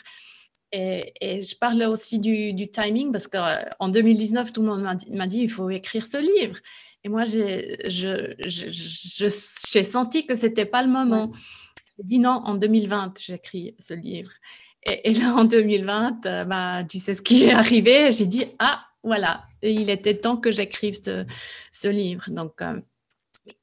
Et, 0.71 1.13
et, 1.21 1.41
je 1.41 1.55
parle 1.55 1.83
aussi 1.83 2.19
du, 2.19 2.53
du 2.53 2.67
timing 2.67 3.11
parce 3.11 3.27
qu'en 3.27 3.89
2019, 3.89 4.53
tout 4.53 4.61
le 4.61 4.67
monde 4.67 4.81
m'a 4.81 5.27
dit, 5.27 5.39
il 5.39 5.49
faut 5.49 5.69
écrire 5.69 6.05
ce 6.05 6.17
livre. 6.17 6.57
Et 7.03 7.09
moi, 7.09 7.23
j'ai 7.25 7.77
senti 9.83 10.25
que 10.25 10.35
ce 10.35 10.45
n'était 10.45 10.65
pas 10.65 10.81
le 10.81 10.89
moment. 10.89 11.31
J'ai 11.97 12.05
dit 12.05 12.19
non, 12.19 12.41
en 12.45 12.55
2020, 12.55 13.19
j'écris 13.19 13.75
ce 13.77 13.93
livre. 13.93 14.31
Et, 14.85 15.13
là, 15.13 15.35
en 15.35 15.45
2020, 15.45 16.25
euh, 16.25 16.43
bah, 16.45 16.83
tu 16.83 16.99
sais 16.99 17.13
ce 17.13 17.21
qui 17.21 17.45
est 17.45 17.51
arrivé. 17.51 18.11
J'ai 18.11 18.27
dit, 18.27 18.45
ah, 18.59 18.85
voilà, 19.03 19.45
il 19.61 19.89
était 19.89 20.17
temps 20.17 20.37
que 20.37 20.51
j'écrive 20.51 20.99
ce, 21.01 21.25
ce, 21.71 21.87
livre. 21.87 22.29
Donc, 22.29 22.61
euh, 22.61 22.81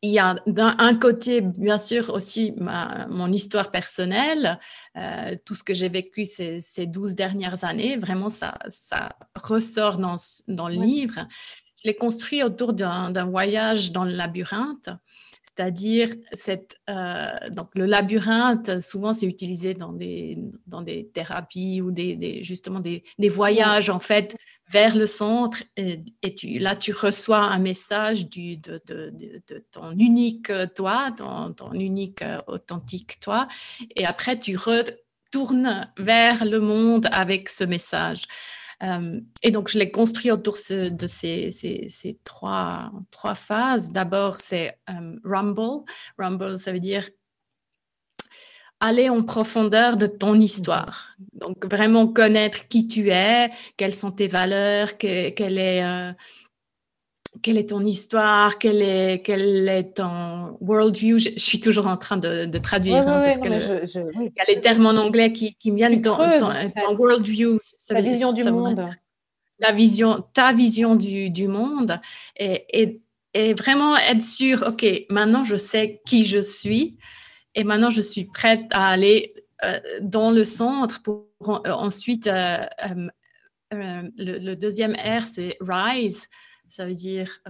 il 0.03 0.11
y 0.11 0.19
a 0.19 0.37
d'un 0.47 0.95
côté, 0.95 1.41
bien 1.41 1.79
sûr, 1.79 2.11
aussi 2.11 2.53
ma, 2.57 3.07
mon 3.09 3.33
histoire 3.33 3.71
personnelle, 3.71 4.59
euh, 4.97 5.37
tout 5.45 5.55
ce 5.55 5.65
que 5.65 5.73
j'ai 5.73 5.89
vécu 5.89 6.25
ces, 6.25 6.61
ces 6.61 6.87
12 6.87 7.15
dernières 7.15 7.65
années, 7.65 7.97
vraiment, 7.97 8.29
ça, 8.29 8.59
ça 8.69 9.11
ressort 9.35 9.99
dans, 9.99 10.17
dans 10.49 10.69
le 10.69 10.75
livre. 10.75 11.27
Je 11.83 11.89
l'ai 11.89 11.95
construit 11.95 12.43
autour 12.43 12.75
d'un 12.75 13.25
voyage 13.25 13.93
dans 13.93 14.05
le 14.05 14.13
labyrinthe. 14.13 14.91
C'est-à-dire, 15.43 16.11
donc 17.51 17.69
le 17.75 17.85
labyrinthe, 17.85 18.81
souvent 18.81 19.13
c'est 19.13 19.27
utilisé 19.27 19.75
dans 19.75 19.93
des, 19.93 20.39
dans 20.67 20.81
des 20.81 21.09
thérapies 21.09 21.83
ou 21.83 21.91
des, 21.91 22.43
justement 22.43 22.81
des, 22.81 23.03
des, 23.19 23.29
voyages 23.29 23.91
en 23.91 23.99
fait 23.99 24.37
vers 24.71 24.97
le 24.97 25.07
centre. 25.07 25.63
Et, 25.77 26.03
tu, 26.35 26.59
là, 26.59 26.77
tu 26.77 26.93
reçois 26.93 27.39
un 27.39 27.59
message 27.59 28.29
de, 28.29 28.79
ton 29.71 29.93
unique 29.93 30.53
toi, 30.75 31.11
ton, 31.17 31.53
ton 31.53 31.73
unique 31.73 32.23
authentique 32.47 33.21
toi. 33.21 33.49
Et 33.97 34.07
après, 34.07 34.39
tu 34.39 34.57
retournes 34.57 35.93
vers 35.99 36.45
le 36.45 36.61
monde 36.61 37.09
avec 37.13 37.49
ce 37.49 37.65
message. 37.65 38.27
Euh, 38.83 39.21
et 39.43 39.51
donc, 39.51 39.69
je 39.69 39.79
l'ai 39.79 39.91
construit 39.91 40.31
autour 40.31 40.57
de 40.69 41.07
ces, 41.07 42.21
trois 42.25 42.91
phases. 43.35 43.93
D'abord, 43.93 44.37
c'est 44.37 44.79
euh, 44.89 45.17
Rumble. 45.25 45.85
Rumble, 46.19 46.59
ça 46.59 46.73
veut 46.73 46.81
dire 46.81 47.09
aller 48.81 49.11
en 49.11 49.23
profondeur 49.23 49.97
de 49.97 50.07
ton 50.07 50.35
histoire. 50.41 51.11
Donc, 51.35 51.67
vraiment 51.71 52.09
connaître 52.09 52.67
qui 52.69 52.89
tu 52.89 53.11
es, 53.11 53.51
quelles 53.77 53.95
sont 53.95 54.11
tes 54.11 54.29
valeurs, 54.29 54.97
quelle 54.97 55.59
est... 55.59 55.85
Euh, 55.85 56.13
quelle 57.43 57.59
est 57.59 57.69
ton 57.69 57.85
histoire, 57.85 58.59
quel 58.59 58.83
est, 58.83 59.23
quel 59.25 59.69
est 59.69 59.97
ton 59.97 60.59
worldview. 60.61 61.19
Je, 61.19 61.31
je, 61.37 61.41
suis 61.41 61.61
toujours 61.61 61.87
en 61.87 61.97
train 61.97 62.17
de, 62.17 62.45
de 62.45 62.59
traduire 62.59 63.07
hein, 63.07 63.23
parce 63.25 63.39
qu'il 63.39 63.53
y 63.53 64.41
a 64.41 64.45
les 64.49 64.61
termes 64.61 64.87
en 64.87 64.97
anglais 64.97 65.33
qui, 65.33 65.55
qui 65.55 65.71
me 65.71 65.77
viennent. 65.77 66.03
Ton, 66.03 66.17
ton, 66.17 66.97
worldview, 66.97 67.59
la 67.91 68.01
vision 68.01 68.33
du 68.33 68.43
monde. 68.45 68.89
La 69.61 69.73
vision, 69.73 70.25
ta 70.33 70.53
vision 70.53 70.97
du, 70.97 71.31
du 71.31 71.47
monde 71.47 72.01
et, 72.37 72.65
et, 72.73 73.01
et, 73.35 73.55
vraiment 73.55 73.97
être 73.97 74.23
sûr, 74.23 74.65
OK, 74.67 74.85
maintenant 75.11 75.45
je 75.45 75.57
sais 75.57 76.01
qui 76.07 76.25
je 76.25 76.41
suis 76.41 76.97
et 77.55 77.65
maintenant 77.65 77.91
je 77.91 78.01
suis 78.01 78.25
prête 78.25 78.67
à 78.71 78.89
aller 78.89 79.35
euh, 79.65 79.79
dans 80.01 80.31
le 80.31 80.45
centre 80.45 81.03
pour 81.03 81.31
euh, 81.43 81.71
ensuite, 81.71 82.27
euh, 82.27 82.59
le, 83.71 84.11
le, 84.17 84.55
deuxième 84.55 84.95
R, 84.95 85.27
c'est 85.27 85.57
rise. 85.61 86.29
Ça 86.69 86.87
veut 86.87 86.95
dire 86.95 87.41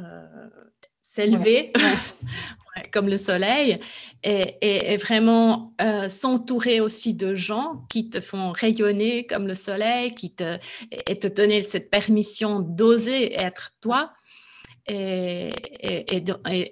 s'élever 1.03 1.73
comme 2.93 3.09
le 3.09 3.17
soleil. 3.17 3.81
Et, 4.23 4.97
vraiment 4.97 5.75
euh, 5.81 6.09
s'entourer 6.09 6.81
aussi 6.81 7.15
de 7.15 7.35
gens 7.35 7.85
qui 7.89 8.11
te 8.11 8.21
font 8.21 8.53
rayonner 8.53 9.27
comme 9.27 9.47
le 9.47 9.55
soleil, 9.55 10.15
qui 10.15 10.33
te, 10.33 10.59
et 10.91 11.19
te 11.19 11.27
donner 11.27 11.63
cette 11.63 11.91
permission 11.91 12.61
d'oser 12.61 13.35
être 13.35 13.73
toi. 13.81 14.13
Et, 14.93 15.51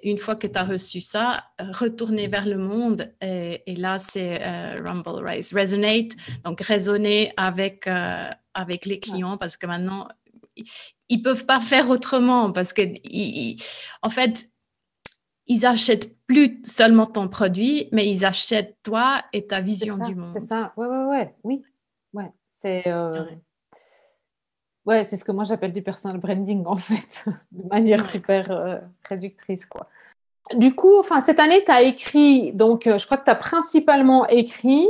une 0.03 0.17
fois 0.17 0.35
que 0.35 0.47
tu 0.47 0.59
as 0.59 0.63
reçu 0.63 0.99
ça, 0.99 1.45
retourner 1.59 2.27
vers 2.27 2.45
le 2.45 2.57
monde. 2.57 3.13
Et, 3.21 3.75
là, 3.75 3.97
c'est 3.97 4.45
euh, 4.45 4.81
Rumble 4.83 5.25
Rise, 5.25 5.53
Resonate, 5.53 6.11
donc 6.43 6.59
raisonner 6.61 7.31
avec, 7.37 7.87
avec 8.53 8.85
les 8.85 8.99
clients 8.99 9.37
parce 9.37 9.55
que 9.55 9.67
maintenant, 9.67 10.07
ils 11.07 11.21
peuvent 11.21 11.45
pas 11.45 11.59
faire 11.59 11.89
autrement 11.89 12.51
parce 12.51 12.73
que, 12.73 12.81
en 14.01 14.09
fait, 14.09 14.49
ils 15.47 15.65
achètent 15.65 16.15
plus 16.27 16.61
seulement 16.63 17.07
ton 17.07 17.27
produit, 17.27 17.89
mais 17.91 18.07
ils 18.07 18.23
achètent 18.23 18.77
toi 18.83 19.21
et 19.33 19.47
ta 19.47 19.61
vision 19.61 19.97
du 19.97 20.15
monde. 20.15 20.29
C'est 20.31 20.45
ça, 20.45 20.73
ouais, 20.77 20.87
ouais, 20.87 21.05
ouais, 21.05 21.35
oui, 21.43 21.63
ouais, 22.13 22.31
c'est. 22.47 22.87
Euh, 22.87 23.25
ouais, 23.25 23.37
c'est 25.05 25.17
ce 25.17 25.23
que 25.23 25.31
moi 25.31 25.43
j'appelle 25.43 25.73
du 25.73 25.81
personal 25.81 26.17
branding 26.19 26.63
en 26.65 26.75
fait, 26.75 27.25
de 27.51 27.67
manière 27.67 28.07
super 28.07 28.51
euh, 28.51 28.77
réductrice 29.07 29.65
quoi. 29.65 29.87
Du 30.55 30.73
coup, 30.73 30.97
enfin 30.99 31.21
cette 31.21 31.39
année, 31.39 31.63
tu 31.63 31.71
as 31.71 31.83
écrit, 31.83 32.53
donc 32.53 32.87
euh, 32.87 32.97
je 32.97 33.05
crois 33.05 33.17
que 33.17 33.25
tu 33.25 33.31
as 33.31 33.35
principalement 33.35 34.27
écrit 34.27 34.87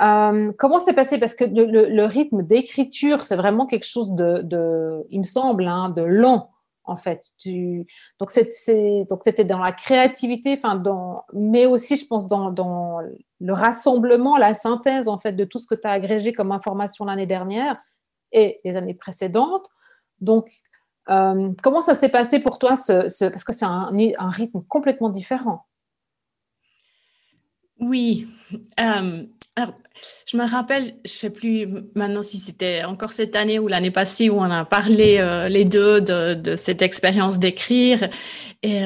euh, 0.00 0.52
comment 0.58 0.80
c'est 0.80 0.94
passé? 0.94 1.18
Parce 1.18 1.34
que 1.34 1.44
le, 1.44 2.04
rythme 2.04 2.42
d'écriture, 2.42 3.22
c'est 3.22 3.36
vraiment 3.36 3.66
quelque 3.66 3.86
chose 3.86 4.12
de, 4.12 5.04
il 5.10 5.20
me 5.20 5.24
semble, 5.24 5.66
hein, 5.66 5.90
de 5.90 6.02
lent 6.02 6.50
en 6.84 6.96
fait. 6.96 7.26
Tu, 7.38 7.86
donc, 8.18 8.32
tu 8.32 8.40
étais 9.28 9.44
dans 9.44 9.60
la 9.60 9.70
créativité, 9.72 10.54
enfin, 10.58 10.74
dans, 10.74 11.24
mais 11.32 11.64
aussi, 11.66 11.96
je 11.96 12.06
pense, 12.06 12.26
dans, 12.26 12.50
dans, 12.50 12.98
le 13.40 13.52
rassemblement, 13.52 14.36
la 14.36 14.54
synthèse 14.54 15.08
en 15.08 15.18
fait 15.18 15.32
de 15.32 15.44
tout 15.44 15.58
ce 15.58 15.66
que 15.66 15.74
tu 15.74 15.86
as 15.86 15.90
agrégé 15.90 16.32
comme 16.32 16.52
information 16.52 17.04
l'année 17.04 17.26
dernière 17.26 17.76
et 18.32 18.60
les 18.64 18.76
années 18.76 18.94
précédentes. 18.94 19.68
Donc, 20.20 20.50
euh, 21.10 21.50
comment 21.62 21.82
ça 21.82 21.94
s'est 21.94 22.08
passé 22.08 22.40
pour 22.40 22.58
toi, 22.58 22.76
ce, 22.76 23.28
parce 23.28 23.44
que 23.44 23.52
c'est 23.52 23.64
un, 23.64 23.90
rythme 24.30 24.62
complètement 24.68 25.10
différent 25.10 25.66
oui. 27.80 28.28
Euh, 28.78 29.24
alors, 29.56 29.74
je 30.24 30.36
me 30.36 30.48
rappelle, 30.48 30.84
je 31.04 31.10
sais 31.10 31.30
plus 31.30 31.66
maintenant 31.96 32.22
si 32.22 32.38
c'était 32.38 32.84
encore 32.84 33.10
cette 33.10 33.34
année 33.34 33.58
ou 33.58 33.66
l'année 33.66 33.90
passée 33.90 34.30
où 34.30 34.38
on 34.38 34.50
a 34.50 34.64
parlé 34.64 35.18
euh, 35.18 35.48
les 35.48 35.64
deux 35.64 36.00
de, 36.00 36.54
cette 36.54 36.80
expérience 36.80 37.40
d'écrire. 37.40 38.08
Et, 38.62 38.84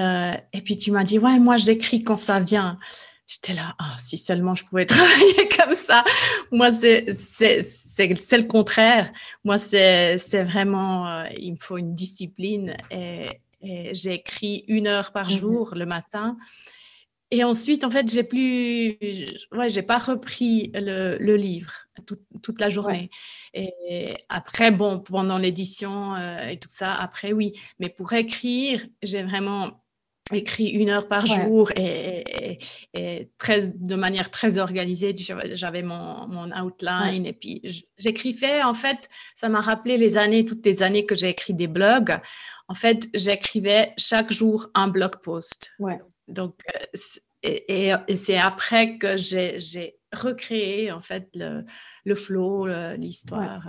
puis 0.64 0.78
tu 0.78 0.92
m'as 0.92 1.04
dit, 1.04 1.18
ouais, 1.18 1.38
moi 1.38 1.58
j'écris 1.58 2.02
quand 2.02 2.16
ça 2.16 2.40
vient. 2.40 2.78
J'étais 3.26 3.54
là, 3.54 3.74
ah, 3.78 3.96
si 3.98 4.18
seulement 4.18 4.54
je 4.54 4.64
pouvais 4.64 4.86
travailler 4.86 5.48
comme 5.58 5.74
ça. 5.74 6.04
Moi, 6.52 6.70
c'est 6.72 7.06
le 7.06 8.46
contraire. 8.46 9.12
Moi, 9.44 9.58
c'est 9.58 10.44
vraiment, 10.44 11.24
il 11.36 11.52
me 11.52 11.58
faut 11.58 11.76
une 11.76 11.94
discipline. 11.94 12.76
Et, 12.90 13.26
et 13.62 13.94
j'écris 13.94 14.64
une 14.68 14.86
heure 14.86 15.12
par 15.12 15.26
mmh 15.26 15.30
jour 15.30 15.74
le 15.74 15.86
matin. 15.86 16.36
Et 17.32 17.42
ensuite, 17.42 17.82
en 17.82 17.90
fait, 17.90 18.08
j'ai 18.08 18.22
plus, 18.22 18.96
ouais, 19.50 19.68
j'ai 19.68 19.82
pas 19.82 19.98
repris 19.98 20.70
le, 20.74 21.16
le 21.18 21.36
livre 21.36 21.72
toute 22.42 22.60
la 22.60 22.68
journée. 22.68 23.10
Et 23.54 24.14
après, 24.28 24.70
bon, 24.70 25.00
pendant 25.00 25.38
l'édition 25.38 26.14
euh, 26.14 26.48
et 26.48 26.58
tout 26.58 26.68
ça, 26.70 26.92
après, 26.92 27.32
oui. 27.32 27.52
Mais 27.80 27.88
pour 27.88 28.12
écrire, 28.12 28.86
j'ai 29.02 29.24
vraiment 29.24 29.82
écrit 30.32 30.68
une 30.70 30.88
heure 30.88 31.08
par 31.08 31.24
jour 31.26 31.70
et, 31.76 32.58
et, 32.94 33.30
très, 33.38 33.68
de 33.68 33.94
manière 33.94 34.30
très 34.30 34.58
organisée. 34.58 35.14
J'avais 35.52 35.82
mon, 35.82 36.26
mon 36.26 36.50
outline 36.52 37.26
et 37.26 37.32
puis 37.32 37.62
j'écrivais, 37.96 38.62
en 38.62 38.74
fait, 38.74 39.08
ça 39.36 39.48
m'a 39.48 39.60
rappelé 39.60 39.96
les 39.96 40.16
années, 40.16 40.44
toutes 40.44 40.64
les 40.66 40.82
années 40.82 41.06
que 41.06 41.14
j'ai 41.14 41.28
écrit 41.28 41.54
des 41.54 41.68
blogs. 41.68 42.18
En 42.68 42.74
fait, 42.74 43.08
j'écrivais 43.14 43.92
chaque 43.98 44.32
jour 44.32 44.68
un 44.74 44.88
blog 44.88 45.16
post. 45.22 45.72
Ouais. 45.78 46.00
Donc, 46.26 46.60
euh, 46.74 46.98
et, 47.42 48.16
c'est 48.16 48.38
après 48.38 48.98
que 48.98 49.16
j'ai 49.16 49.96
recréé 50.12 50.90
en 50.90 51.00
fait 51.00 51.28
le, 51.34 51.64
le 52.04 52.14
flow, 52.14 52.66
l'histoire. 52.96 53.62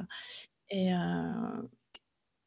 Et 0.70 0.94
euh, 0.94 1.62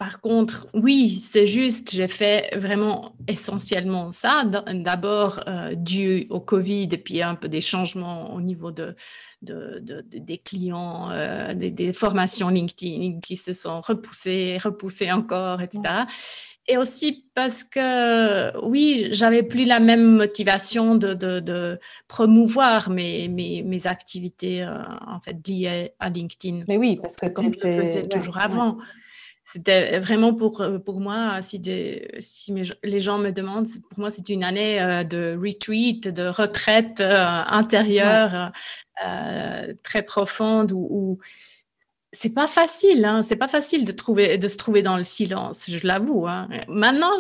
par 0.00 0.22
contre, 0.22 0.66
oui, 0.72 1.20
c'est 1.20 1.46
juste, 1.46 1.90
j'ai 1.92 2.08
fait 2.08 2.56
vraiment 2.56 3.14
essentiellement 3.28 4.12
ça. 4.12 4.44
D'abord 4.72 5.44
euh, 5.46 5.74
dû 5.74 6.26
au 6.30 6.40
Covid 6.40 6.88
et 6.90 6.96
puis 6.96 7.20
un 7.20 7.34
peu 7.34 7.50
des 7.50 7.60
changements 7.60 8.32
au 8.32 8.40
niveau 8.40 8.70
de, 8.70 8.96
de, 9.42 9.78
des 10.08 10.38
clients, 10.38 11.10
des, 11.54 11.70
des, 11.70 11.92
formations 11.92 12.48
LinkedIn 12.48 13.20
qui 13.20 13.36
se 13.36 13.52
sont 13.52 13.82
repoussées, 13.82 14.56
repoussées 14.56 15.12
encore, 15.12 15.60
etc. 15.60 16.06
Et 16.70 16.76
aussi 16.76 17.26
parce 17.34 17.64
que, 17.64 18.56
oui, 18.64 19.08
j'avais 19.10 19.42
plus 19.42 19.64
la 19.64 19.80
même 19.80 20.04
motivation 20.16 20.94
de, 20.94 21.14
de, 21.14 21.80
promouvoir 22.06 22.90
mes, 22.90 23.28
mes, 23.28 23.62
mes 23.64 23.86
activités 23.86 24.62
euh, 24.62 24.78
en 25.06 25.20
fait 25.20 25.36
liées 25.48 25.92
à 25.98 26.08
LinkedIn. 26.08 26.62
Mais 26.68 26.76
oui, 26.76 26.98
parce 27.02 27.16
que 27.16 27.26
comme 27.26 27.52
je 27.52 27.66
le 27.66 27.82
faisais 27.82 28.02
toujours 28.02 28.38
avant. 28.38 28.78
C'était 29.52 29.98
vraiment 29.98 30.34
pour, 30.34 30.60
euh, 30.60 30.78
pour 30.78 31.00
moi, 31.00 31.42
si, 31.42 31.58
des, 31.58 32.08
si 32.20 32.54
les 32.84 33.00
gens 33.00 33.18
me 33.18 33.30
demandent, 33.30 33.66
pour 33.90 33.98
moi, 33.98 34.10
c'est 34.10 34.28
une 34.28 34.44
année 34.44 34.80
euh, 34.80 35.02
de 35.02 35.36
retreat, 35.40 36.06
de 36.08 36.28
retraite 36.28 37.00
intérieure 37.00 38.52
très 39.82 40.02
profonde 40.02 40.72
où 40.72 41.18
c'est 42.12 42.34
pas 42.34 42.46
facile, 42.46 43.04
hein. 43.04 43.22
c'est 43.22 43.36
pas 43.36 43.48
facile 43.48 43.84
de, 43.84 43.92
trouver, 43.92 44.36
de 44.36 44.48
se 44.48 44.56
trouver 44.56 44.82
dans 44.82 44.96
le 44.96 45.04
silence, 45.04 45.70
je 45.70 45.86
l'avoue. 45.86 46.26
Hein. 46.26 46.48
Maintenant, 46.68 47.12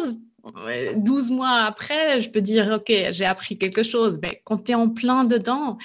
12 0.96 1.30
mois 1.30 1.64
après, 1.64 2.20
je 2.20 2.30
peux 2.30 2.40
dire, 2.40 2.70
OK, 2.72 2.92
j'ai 3.10 3.26
appris 3.26 3.58
quelque 3.58 3.82
chose. 3.82 4.18
Mais 4.22 4.42
quand 4.44 4.64
tu 4.64 4.72
es 4.72 4.74
en 4.74 4.88
plein 4.88 5.24
dedans, 5.24 5.78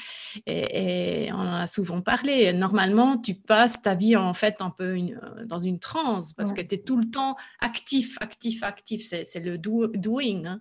et, 0.45 1.29
on 1.31 1.39
en 1.39 1.53
a 1.53 1.67
souvent 1.67 2.01
parlé, 2.01 2.53
normalement, 2.53 3.17
tu 3.17 3.35
passes 3.35 3.81
ta 3.81 3.95
vie 3.95 4.15
en 4.15 4.33
fait 4.33 4.61
un 4.61 4.69
peu 4.69 4.97
dans 5.45 5.59
une 5.59 5.79
transe 5.79 6.33
parce 6.33 6.53
que 6.53 6.61
tu 6.61 6.75
es 6.75 6.77
tout 6.79 6.97
le 6.97 7.09
temps 7.09 7.35
actif, 7.59 8.17
actif, 8.21 8.63
actif. 8.63 9.05
C'est 9.07 9.39
le 9.39 9.57
doing. 9.57 10.45
Hein. 10.45 10.59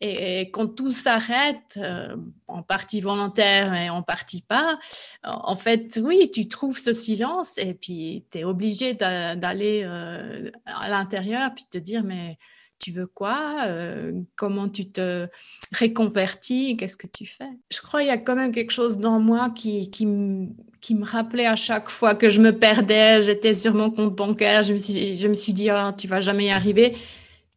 Et, 0.00 0.50
quand 0.50 0.68
tout 0.68 0.90
s'arrête, 0.90 1.78
euh, 1.78 2.16
en 2.46 2.62
partie 2.62 3.00
volontaire 3.00 3.74
et 3.74 3.88
en 3.90 4.02
partie 4.02 4.42
pas, 4.42 4.78
en 5.22 5.56
fait, 5.56 5.98
oui, 6.02 6.30
tu 6.30 6.46
trouves 6.48 6.78
ce 6.78 6.92
silence 6.92 7.56
et 7.58 7.74
puis 7.74 8.26
tu 8.30 8.38
es 8.38 8.44
obligé 8.44 8.94
d'aller 8.94 9.82
euh, 9.84 10.50
à 10.66 10.88
l'intérieur 10.88 11.54
puis 11.54 11.64
te 11.70 11.78
dire, 11.78 12.04
mais 12.04 12.38
tu 12.84 12.92
veux 12.92 13.06
quoi 13.06 13.62
euh, 13.64 14.12
Comment 14.36 14.68
tu 14.68 14.90
te 14.90 15.26
réconvertis 15.72 16.76
Qu'est-ce 16.76 16.98
que 16.98 17.06
tu 17.06 17.24
fais? 17.24 17.48
Je 17.70 17.80
crois 17.80 18.00
qu'il 18.00 18.10
y 18.10 18.12
a 18.12 18.18
quand 18.18 18.36
même 18.36 18.52
quelque 18.52 18.72
chose 18.72 18.98
dans 18.98 19.20
moi 19.20 19.48
qui, 19.48 19.90
qui, 19.90 20.04
me 20.04 21.04
rappelait 21.04 21.46
à 21.46 21.56
chaque 21.56 21.88
fois 21.88 22.14
que 22.14 22.28
je 22.28 22.42
me 22.42 22.58
perdais, 22.58 23.22
j'étais 23.22 23.54
sur 23.54 23.72
mon 23.72 23.90
compte 23.90 24.14
bancaire, 24.14 24.62
je 24.64 24.74
me 24.74 24.78
suis, 24.78 25.16
je 25.16 25.28
me 25.28 25.32
suis 25.32 25.54
dit, 25.54 25.70
oh, 25.70 25.92
tu 25.96 26.06
vas 26.08 26.20
jamais 26.20 26.46
y 26.46 26.50
arriver, 26.50 26.94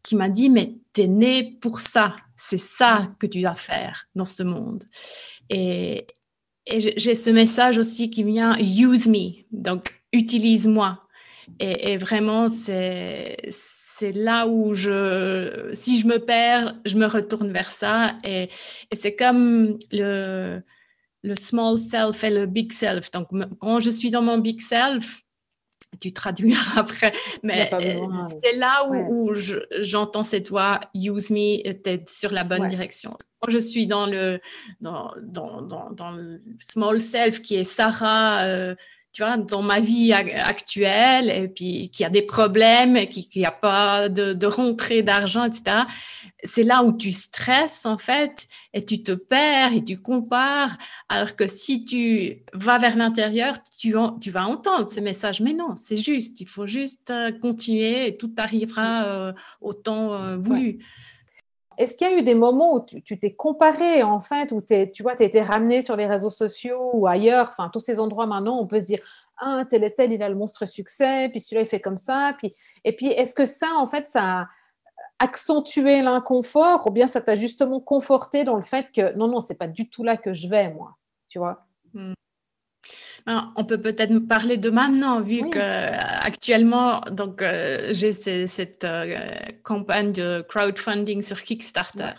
qui 0.01 0.15
m'a 0.15 0.29
dit, 0.29 0.49
mais 0.49 0.75
tu 0.93 1.01
es 1.01 1.07
né 1.07 1.57
pour 1.59 1.81
ça, 1.81 2.15
c'est 2.37 2.57
ça 2.57 3.11
que 3.19 3.27
tu 3.27 3.41
dois 3.41 3.55
faire 3.55 4.07
dans 4.15 4.23
ce 4.23 4.43
monde. 4.43 4.85
Et, 5.49 6.07
j'ai 6.69 7.15
ce 7.15 7.29
message 7.29 7.77
aussi 7.77 8.09
qui 8.09 8.23
vient, 8.23 8.57
use 8.59 9.09
me, 9.09 9.43
donc 9.51 10.01
utilise-moi. 10.13 11.01
Et, 11.59 11.97
vraiment, 11.97 12.47
c'est 12.47 13.35
c'est 13.97 14.11
là 14.11 14.47
où 14.47 14.75
je, 14.75 15.71
si 15.73 15.99
je 15.99 16.07
me 16.07 16.17
perds, 16.19 16.75
je 16.85 16.97
me 16.97 17.07
retourne 17.07 17.51
vers 17.51 17.71
ça. 17.71 18.09
Et, 18.23 18.49
et 18.91 18.95
c'est 18.95 19.15
comme 19.15 19.79
le, 19.91 20.61
le 21.23 21.35
small 21.35 21.79
self 21.79 22.23
et 22.23 22.29
le 22.29 22.45
big 22.45 22.71
self. 22.71 23.09
Donc, 23.11 23.27
quand 23.59 23.79
je 23.79 23.89
suis 23.89 24.11
dans 24.11 24.21
mon 24.21 24.37
big 24.37 24.61
self, 24.61 25.23
tu 25.99 26.13
traduiras 26.13 26.73
après, 26.79 27.13
mais 27.41 27.71
c'est 28.43 28.55
là 28.55 28.87
où, 28.87 29.33
j'entends 29.79 30.23
cette 30.23 30.49
voix 30.49 30.79
use 30.93 31.31
me, 31.31 31.63
tu 31.63 31.99
sur 32.07 32.31
la 32.31 32.43
bonne 32.43 32.67
direction. 32.67 33.17
Quand 33.39 33.51
je 33.51 33.57
suis 33.57 33.87
dans 33.87 34.05
le, 34.05 34.39
dans, 34.79 35.11
dans, 35.21 35.61
dans, 35.91 36.11
le 36.11 36.41
small 36.59 37.01
self 37.01 37.41
qui 37.41 37.55
est 37.55 37.63
Sarah, 37.63 38.41
euh, 38.43 38.75
tu 39.17 39.23
vois, 39.23 39.35
dans 39.35 39.63
ma 39.63 39.79
vie 39.79 40.13
actuelle, 40.13 41.31
et 41.31 41.47
puis 41.47 41.89
qui 41.89 42.05
a 42.05 42.09
des 42.11 42.21
problèmes, 42.21 43.07
qui 43.07 43.27
n'y 43.35 43.45
a 43.47 43.51
pas 43.51 44.09
de, 44.09 44.33
de 44.33 44.45
rentrée 44.45 45.01
d'argent, 45.01 45.43
etc. 45.43 45.87
C'est 46.43 46.61
là 46.61 46.83
où 46.83 46.95
tu 46.95 47.11
stresses, 47.11 47.87
en 47.87 47.97
fait, 47.97 48.47
et 48.75 48.83
tu 48.83 49.01
te 49.01 49.13
perds 49.13 49.73
et 49.73 49.83
tu 49.83 49.99
compares. 49.99 50.77
Alors 51.09 51.35
que 51.35 51.47
si 51.47 51.83
tu 51.83 52.43
vas 52.53 52.77
vers 52.77 52.95
l'intérieur, 52.95 53.55
tu, 53.79 53.95
tu 54.21 54.29
vas 54.29 54.45
entendre 54.45 54.91
ce 54.91 54.99
message. 54.99 55.41
Mais 55.41 55.53
non, 55.53 55.73
c'est 55.77 55.97
juste, 55.97 56.39
il 56.41 56.47
faut 56.47 56.67
juste 56.67 57.09
euh, 57.09 57.31
continuer 57.31 58.09
et 58.09 58.17
tout 58.17 58.31
arrivera 58.37 59.03
euh, 59.05 59.33
au 59.61 59.73
temps 59.73 60.13
euh, 60.13 60.37
voulu. 60.37 60.77
Est-ce 61.77 61.97
qu'il 61.97 62.09
y 62.09 62.13
a 62.13 62.17
eu 62.17 62.23
des 62.23 62.35
moments 62.35 62.75
où 62.75 62.85
tu 63.01 63.19
t'es 63.19 63.35
comparé, 63.35 64.03
en 64.03 64.19
fait, 64.19 64.51
où 64.51 64.61
tu 64.61 65.03
vois, 65.03 65.15
tu 65.15 65.23
été 65.23 65.41
ramené 65.41 65.81
sur 65.81 65.95
les 65.95 66.07
réseaux 66.07 66.29
sociaux 66.29 66.91
ou 66.93 67.07
ailleurs, 67.07 67.49
enfin, 67.51 67.69
tous 67.71 67.79
ces 67.79 67.99
endroits 67.99 68.25
maintenant, 68.25 68.59
on 68.59 68.65
peut 68.65 68.79
se 68.79 68.87
dire, 68.87 68.99
ah, 69.37 69.63
tel 69.69 69.83
et 69.83 69.93
tel, 69.93 70.11
il 70.11 70.23
a 70.23 70.29
le 70.29 70.35
monstre 70.35 70.65
succès, 70.65 71.29
puis 71.29 71.39
celui-là, 71.39 71.61
il 71.61 71.67
fait 71.67 71.79
comme 71.79 71.97
ça. 71.97 72.33
Puis... 72.39 72.55
Et 72.83 72.95
puis, 72.95 73.07
est-ce 73.07 73.35
que 73.35 73.45
ça, 73.45 73.67
en 73.77 73.85
fait, 73.85 74.07
ça 74.07 74.21
a 74.23 74.47
accentué 75.19 76.01
l'inconfort 76.01 76.87
ou 76.87 76.91
bien 76.91 77.07
ça 77.07 77.21
t'a 77.21 77.35
justement 77.35 77.79
conforté 77.79 78.43
dans 78.43 78.55
le 78.55 78.63
fait 78.63 78.91
que 78.91 79.15
non, 79.15 79.27
non, 79.27 79.41
c'est 79.41 79.57
pas 79.57 79.67
du 79.67 79.89
tout 79.89 80.03
là 80.03 80.17
que 80.17 80.33
je 80.33 80.47
vais, 80.47 80.73
moi, 80.73 80.95
tu 81.27 81.39
vois? 81.39 81.65
Hmm 81.93 82.13
on 83.27 83.65
peut 83.65 83.81
peut-être 83.81 84.17
parler 84.19 84.57
de 84.57 84.69
maintenant, 84.69 85.21
vu 85.21 85.49
que 85.49 85.59
actuellement, 85.59 87.01
donc 87.11 87.41
euh, 87.41 87.89
j'ai 87.91 88.13
cette 88.13 88.85
euh, 88.85 89.15
campagne 89.63 90.13
de 90.13 90.45
crowdfunding 90.47 91.21
sur 91.21 91.43
Kickstarter. 91.43 92.13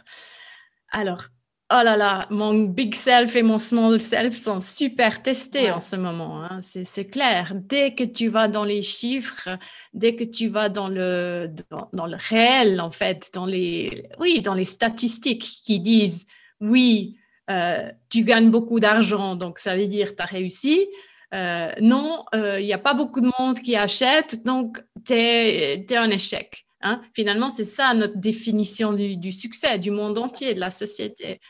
Alors, 0.90 1.24
oh 1.72 1.80
là 1.82 1.96
là, 1.96 2.26
mon 2.30 2.64
big 2.64 2.94
self 2.94 3.36
et 3.36 3.42
mon 3.42 3.56
small 3.56 4.00
self 4.00 4.36
sont 4.36 4.60
super 4.60 5.22
testés 5.22 5.70
en 5.70 5.80
ce 5.80 5.96
moment. 5.96 6.44
Hein. 6.44 6.60
C'est 6.60 7.06
clair. 7.06 7.52
Dès 7.54 7.94
que 7.94 8.04
tu 8.04 8.28
vas 8.28 8.48
dans 8.48 8.64
les 8.64 8.82
chiffres, 8.82 9.48
dès 9.94 10.14
que 10.14 10.24
tu 10.24 10.48
vas 10.48 10.68
dans 10.68 10.88
le 10.88 11.50
dans, 11.92 12.06
le 12.06 12.16
réel, 12.18 12.82
en 12.82 12.90
fait, 12.90 13.30
dans 13.32 13.46
les 13.46 14.06
oui, 14.18 14.42
dans 14.42 14.54
les 14.54 14.66
statistiques 14.66 15.62
qui 15.64 15.80
disent 15.80 16.26
oui 16.60 17.16
euh, 17.50 17.90
tu 18.08 18.24
gagnes 18.24 18.50
beaucoup 18.50 18.80
d'argent, 18.80 19.36
donc 19.36 19.58
ça 19.58 19.76
veut 19.76 19.86
dire 19.86 20.14
tu 20.14 20.22
as 20.22 20.26
réussi. 20.26 20.86
Euh, 21.34 21.72
non, 21.80 22.24
euh, 22.34 22.60
il 22.60 22.66
n'y 22.66 22.72
a 22.72 22.78
pas 22.78 22.94
beaucoup 22.94 23.20
de 23.20 23.30
monde 23.38 23.60
qui 23.60 23.76
achète, 23.76 24.44
donc 24.44 24.82
tu 25.04 25.14
es, 25.14 25.96
un 25.96 26.10
échec. 26.10 26.66
Hein. 26.80 27.02
Finalement, 27.14 27.50
c'est 27.50 27.64
ça 27.64 27.92
notre 27.94 28.16
définition 28.18 28.92
du, 28.92 29.32
succès, 29.32 29.78
du 29.78 29.90
monde 29.90 30.18
entier, 30.18 30.54
de 30.54 30.60
la 30.60 30.70
société. 30.70 31.40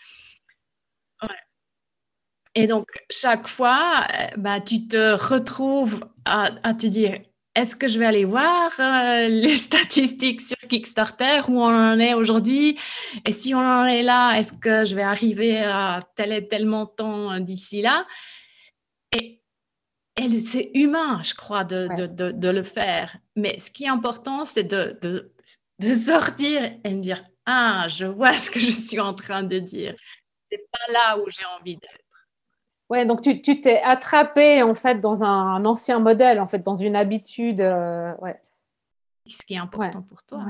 Et 2.54 2.66
donc, 2.66 2.88
chaque 3.08 3.46
fois, 3.46 4.00
bah, 4.36 4.60
tu 4.60 4.88
te 4.88 5.12
retrouves 5.12 6.00
à 6.24 6.74
te 6.74 6.86
dire, 6.86 7.20
est-ce 7.58 7.74
que 7.74 7.88
je 7.88 7.98
vais 7.98 8.06
aller 8.06 8.24
voir 8.24 8.70
euh, 8.78 9.28
les 9.28 9.56
statistiques 9.56 10.40
sur 10.40 10.56
Kickstarter 10.68 11.40
où 11.48 11.60
on 11.60 11.74
en 11.74 11.98
est 11.98 12.14
aujourd'hui? 12.14 12.78
Et 13.24 13.32
si 13.32 13.54
on 13.54 13.58
en 13.58 13.84
est 13.84 14.02
là, 14.02 14.38
est-ce 14.38 14.52
que 14.52 14.84
je 14.84 14.94
vais 14.94 15.02
arriver 15.02 15.58
à 15.58 16.00
tel 16.14 16.32
et 16.32 16.46
tel 16.46 16.66
montant 16.66 17.32
euh, 17.32 17.40
d'ici 17.40 17.82
là? 17.82 18.06
Et, 19.12 19.42
c'est 20.44 20.72
humain, 20.74 21.22
je 21.22 21.32
crois, 21.34 21.62
de, 21.62 21.88
de, 22.08 22.48
le 22.48 22.62
faire. 22.64 23.16
Mais 23.36 23.56
ce 23.60 23.70
qui 23.70 23.84
est 23.84 23.88
important, 23.88 24.44
c'est 24.44 24.64
de, 24.64 24.98
de, 25.00 25.94
sortir 25.94 26.72
et 26.84 26.90
de 26.90 26.98
dire 26.98 27.22
Ah, 27.46 27.86
je 27.88 28.04
vois 28.06 28.32
ce 28.32 28.50
que 28.50 28.58
je 28.58 28.72
suis 28.72 28.98
en 28.98 29.14
train 29.14 29.44
de 29.44 29.60
dire. 29.60 29.94
C'est 30.50 30.66
pas 30.72 30.92
là 30.92 31.18
où 31.18 31.30
j'ai 31.30 31.44
envie 31.60 31.76
d'être. 31.76 32.07
Ouais, 32.90 33.04
donc 33.04 33.20
tu, 33.20 33.60
t'es 33.60 33.82
attrapé 33.82 34.62
en 34.62 34.74
fait 34.74 35.00
dans 35.00 35.22
un, 35.22 35.64
ancien 35.64 35.98
modèle, 35.98 36.40
en 36.40 36.46
fait, 36.46 36.60
dans 36.60 36.76
une 36.76 36.96
habitude. 36.96 37.60
Euh, 37.60 38.14
ouais. 38.20 38.40
Ce 39.26 39.44
qui 39.44 39.54
est 39.54 39.58
important 39.58 40.02
pour 40.02 40.22
toi. 40.22 40.44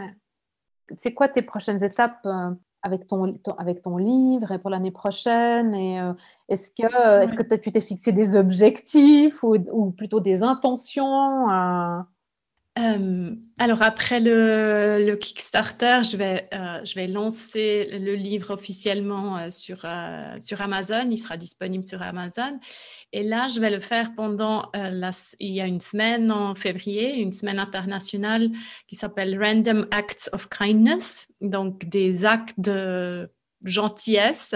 C'est 0.98 1.12
quoi 1.12 1.29
tes 1.29 1.42
prochaines 1.42 1.83
étapes 1.83 2.24
euh, 2.27 2.51
avec, 2.83 3.09
ton, 3.09 3.37
avec 3.59 3.83
ton 3.83 3.96
livre 3.96 4.53
et 4.53 4.59
pour 4.59 4.70
l'année 4.70 4.92
prochaine? 4.92 5.74
Et 5.74 6.01
euh, 6.01 6.12
est-ce 6.48 6.70
que 6.70 7.22
est-ce 7.22 7.35
que 7.35 7.42
tu 7.42 7.72
t'es 7.72 7.81
fixé 7.81 8.12
des 8.12 8.37
objectifs 8.37 9.42
ou, 9.42 9.57
ou 9.72 9.90
plutôt 9.90 10.20
des 10.20 10.44
intentions 10.44 11.48
euh, 12.79 13.35
alors 13.59 13.83
après 13.83 14.21
le, 14.21 15.17
Kickstarter, 15.17 16.03
je 16.11 16.17
vais, 16.17 16.49
euh, 16.55 16.85
je 16.85 16.95
vais 16.95 17.09
lancer 17.09 17.88
le 17.91 18.14
livre 18.14 18.53
officiellement 18.53 19.38
euh, 19.38 19.51
sur, 19.51 19.85
sur 20.41 20.61
Amazon. 20.61 21.09
Il 21.11 21.19
sera 21.19 21.37
disponible 21.37 21.85
sur 21.85 22.01
Amazon. 22.03 22.61
Et 23.12 23.23
là, 23.25 23.49
je 23.49 23.59
vais 23.59 23.71
le 23.71 23.81
faire 23.81 24.14
pendant, 24.14 24.71
il 24.75 25.55
y 25.55 25.61
a 25.61 25.67
une 25.67 25.81
semaine 25.81 26.31
en 26.31 26.55
février, 26.55 27.17
une 27.17 27.33
semaine 27.33 27.59
internationale 27.59 28.51
qui 28.87 28.97
s'appelle 28.97 29.43
Random 29.43 29.87
Acts 29.91 30.29
of 30.33 30.49
Kindness, 30.51 31.29
donc 31.41 31.87
des 31.87 32.27
actes 32.27 32.61
de 32.61 33.31
gentillesse 33.64 34.55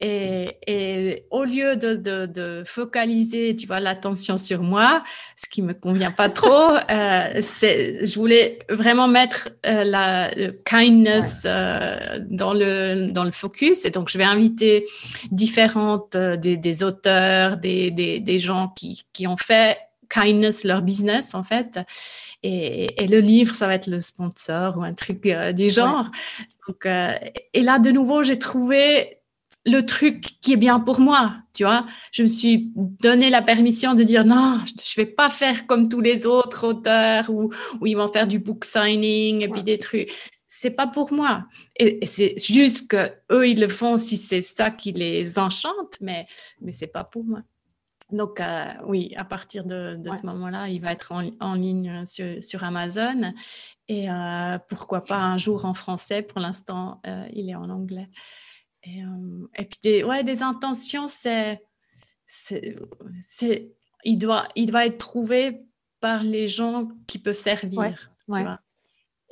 et, 0.00 1.24
au 1.30 1.44
lieu 1.44 1.76
de, 1.76 2.62
focaliser 2.66 3.54
tu 3.54 3.66
vois 3.66 3.80
l'attention 3.80 4.36
sur 4.38 4.62
moi 4.62 5.04
ce 5.36 5.48
qui 5.48 5.62
me 5.62 5.74
convient 5.74 6.10
pas 6.10 6.28
trop 6.28 6.70
euh, 6.90 7.40
c'est 7.40 8.04
je 8.04 8.18
voulais 8.18 8.58
vraiment 8.68 9.08
mettre 9.08 9.50
euh, 9.66 9.84
la 9.84 10.30
kindness 10.64 11.44
euh, 11.44 12.18
dans 12.28 12.52
le 12.52 13.12
dans 13.12 13.24
le 13.24 13.30
focus 13.30 13.84
et 13.84 13.90
donc 13.90 14.08
je 14.08 14.18
vais 14.18 14.24
inviter 14.24 14.86
différentes 15.30 16.16
des, 16.16 16.84
auteurs 16.84 17.56
des, 17.56 17.90
des, 17.90 18.38
gens 18.38 18.68
qui, 18.68 19.04
qui 19.12 19.26
ont 19.26 19.36
fait 19.36 19.78
kindness 20.08 20.64
leur 20.64 20.82
business 20.82 21.34
en 21.34 21.44
fait 21.44 21.78
et, 22.42 23.06
le 23.06 23.20
livre, 23.20 23.54
ça 23.54 23.66
va 23.66 23.74
être 23.74 23.86
le 23.86 24.00
sponsor 24.00 24.76
ou 24.76 24.82
un 24.82 24.94
truc 24.94 25.28
du 25.54 25.68
genre. 25.68 26.10
Donc, 26.66 26.86
euh, 26.86 27.12
et 27.52 27.62
là, 27.62 27.78
de 27.78 27.90
nouveau, 27.90 28.22
j'ai 28.22 28.38
trouvé 28.38 29.18
le 29.64 29.80
truc 29.82 30.40
qui 30.40 30.54
est 30.54 30.56
bien 30.56 30.80
pour 30.80 31.00
moi, 31.00 31.36
tu 31.54 31.62
vois. 31.62 31.86
Je 32.10 32.22
me 32.22 32.28
suis 32.28 32.72
donné 32.74 33.30
la 33.30 33.42
permission 33.42 33.94
de 33.94 34.02
dire 34.02 34.24
non, 34.24 34.58
je 34.66 35.00
vais 35.00 35.06
pas 35.06 35.30
faire 35.30 35.66
comme 35.66 35.88
tous 35.88 36.00
les 36.00 36.26
autres 36.26 36.66
auteurs 36.66 37.30
où, 37.30 37.50
où 37.80 37.86
ils 37.86 37.96
vont 37.96 38.12
faire 38.12 38.26
du 38.26 38.38
book 38.38 38.64
signing 38.64 39.42
et 39.42 39.48
puis 39.48 39.62
des 39.62 39.78
trucs. 39.78 40.10
C'est 40.48 40.70
pas 40.70 40.86
pour 40.86 41.12
moi. 41.12 41.44
Et, 41.76 42.04
c'est 42.06 42.34
juste 42.38 42.90
que 42.90 43.12
eux, 43.30 43.48
ils 43.48 43.60
le 43.60 43.68
font 43.68 43.98
si 43.98 44.18
c'est 44.18 44.42
ça 44.42 44.70
qui 44.70 44.92
les 44.92 45.38
enchante, 45.38 45.96
mais, 46.00 46.26
mais 46.60 46.72
c'est 46.72 46.88
pas 46.88 47.04
pour 47.04 47.24
moi. 47.24 47.42
Donc, 48.12 48.40
euh, 48.40 48.66
oui, 48.86 49.14
à 49.16 49.24
partir 49.24 49.64
de, 49.64 49.98
ce 50.04 50.26
moment-là, 50.26 50.68
il 50.68 50.80
va 50.80 50.92
être 50.92 51.12
en, 51.40 51.54
ligne 51.54 52.04
sur, 52.04 52.42
sur, 52.42 52.62
Amazon. 52.62 53.32
Et 53.88 54.10
euh, 54.10 54.58
pourquoi 54.68 55.02
pas 55.04 55.16
un 55.16 55.38
jour 55.38 55.64
en 55.64 55.74
français 55.74 56.22
Pour 56.22 56.40
l'instant, 56.40 57.00
euh, 57.06 57.26
il 57.32 57.48
est 57.48 57.54
en 57.54 57.70
anglais. 57.70 58.08
Et, 58.84 59.02
et 59.56 59.64
puis, 59.64 59.78
des, 59.82 60.04
ouais, 60.04 60.24
des 60.24 60.42
intentions, 60.42 61.08
c'est, 61.08 61.62
c'est, 62.26 62.76
il, 64.04 64.18
doit, 64.18 64.46
il 64.56 64.66
doit 64.66 64.86
être 64.86 64.98
trouvé 64.98 65.62
par 66.00 66.22
les 66.22 66.48
gens 66.48 66.88
qui 67.06 67.18
peuvent 67.18 67.34
servir. 67.34 68.12
Tu 68.32 68.42
vois 68.42 68.60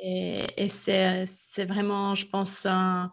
et, 0.03 0.47
et 0.57 0.71
c'est, 0.71 1.27
c'est 1.27 1.67
vraiment, 1.67 2.15
je 2.15 2.27
pense, 2.27 2.65
un, 2.65 3.13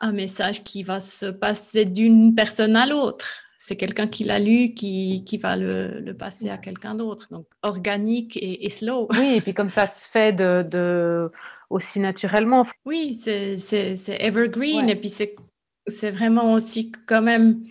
un 0.00 0.12
message 0.12 0.64
qui 0.64 0.82
va 0.82 0.98
se 0.98 1.26
passer 1.26 1.84
d'une 1.84 2.34
personne 2.34 2.74
à 2.74 2.86
l'autre 2.86 3.44
c'est 3.58 3.76
quelqu'un 3.76 4.06
qui 4.06 4.24
l'a 4.24 4.38
lu 4.38 4.72
qui, 4.72 5.24
qui 5.26 5.36
va 5.36 5.56
le, 5.56 6.00
le, 6.00 6.14
passer 6.14 6.48
à 6.48 6.56
quelqu'un 6.56 6.94
d'autre. 6.94 7.26
Donc, 7.30 7.46
organique 7.62 8.38
et, 8.40 8.70
slow. 8.70 9.08
Oui, 9.10 9.34
et 9.36 9.40
puis 9.40 9.52
comme 9.52 9.68
ça 9.68 9.86
se 9.86 10.08
fait 10.08 10.32
de, 10.32 10.62
de 10.62 11.30
aussi 11.68 12.00
naturellement. 12.00 12.64
Oui, 12.86 13.14
c'est 13.14 13.58
evergreen 14.20 14.88
et 14.88 14.96
puis 14.96 15.10
c'est 15.10 16.10
vraiment 16.10 16.54
aussi 16.54 16.92
quand 17.06 17.20
même 17.20 17.64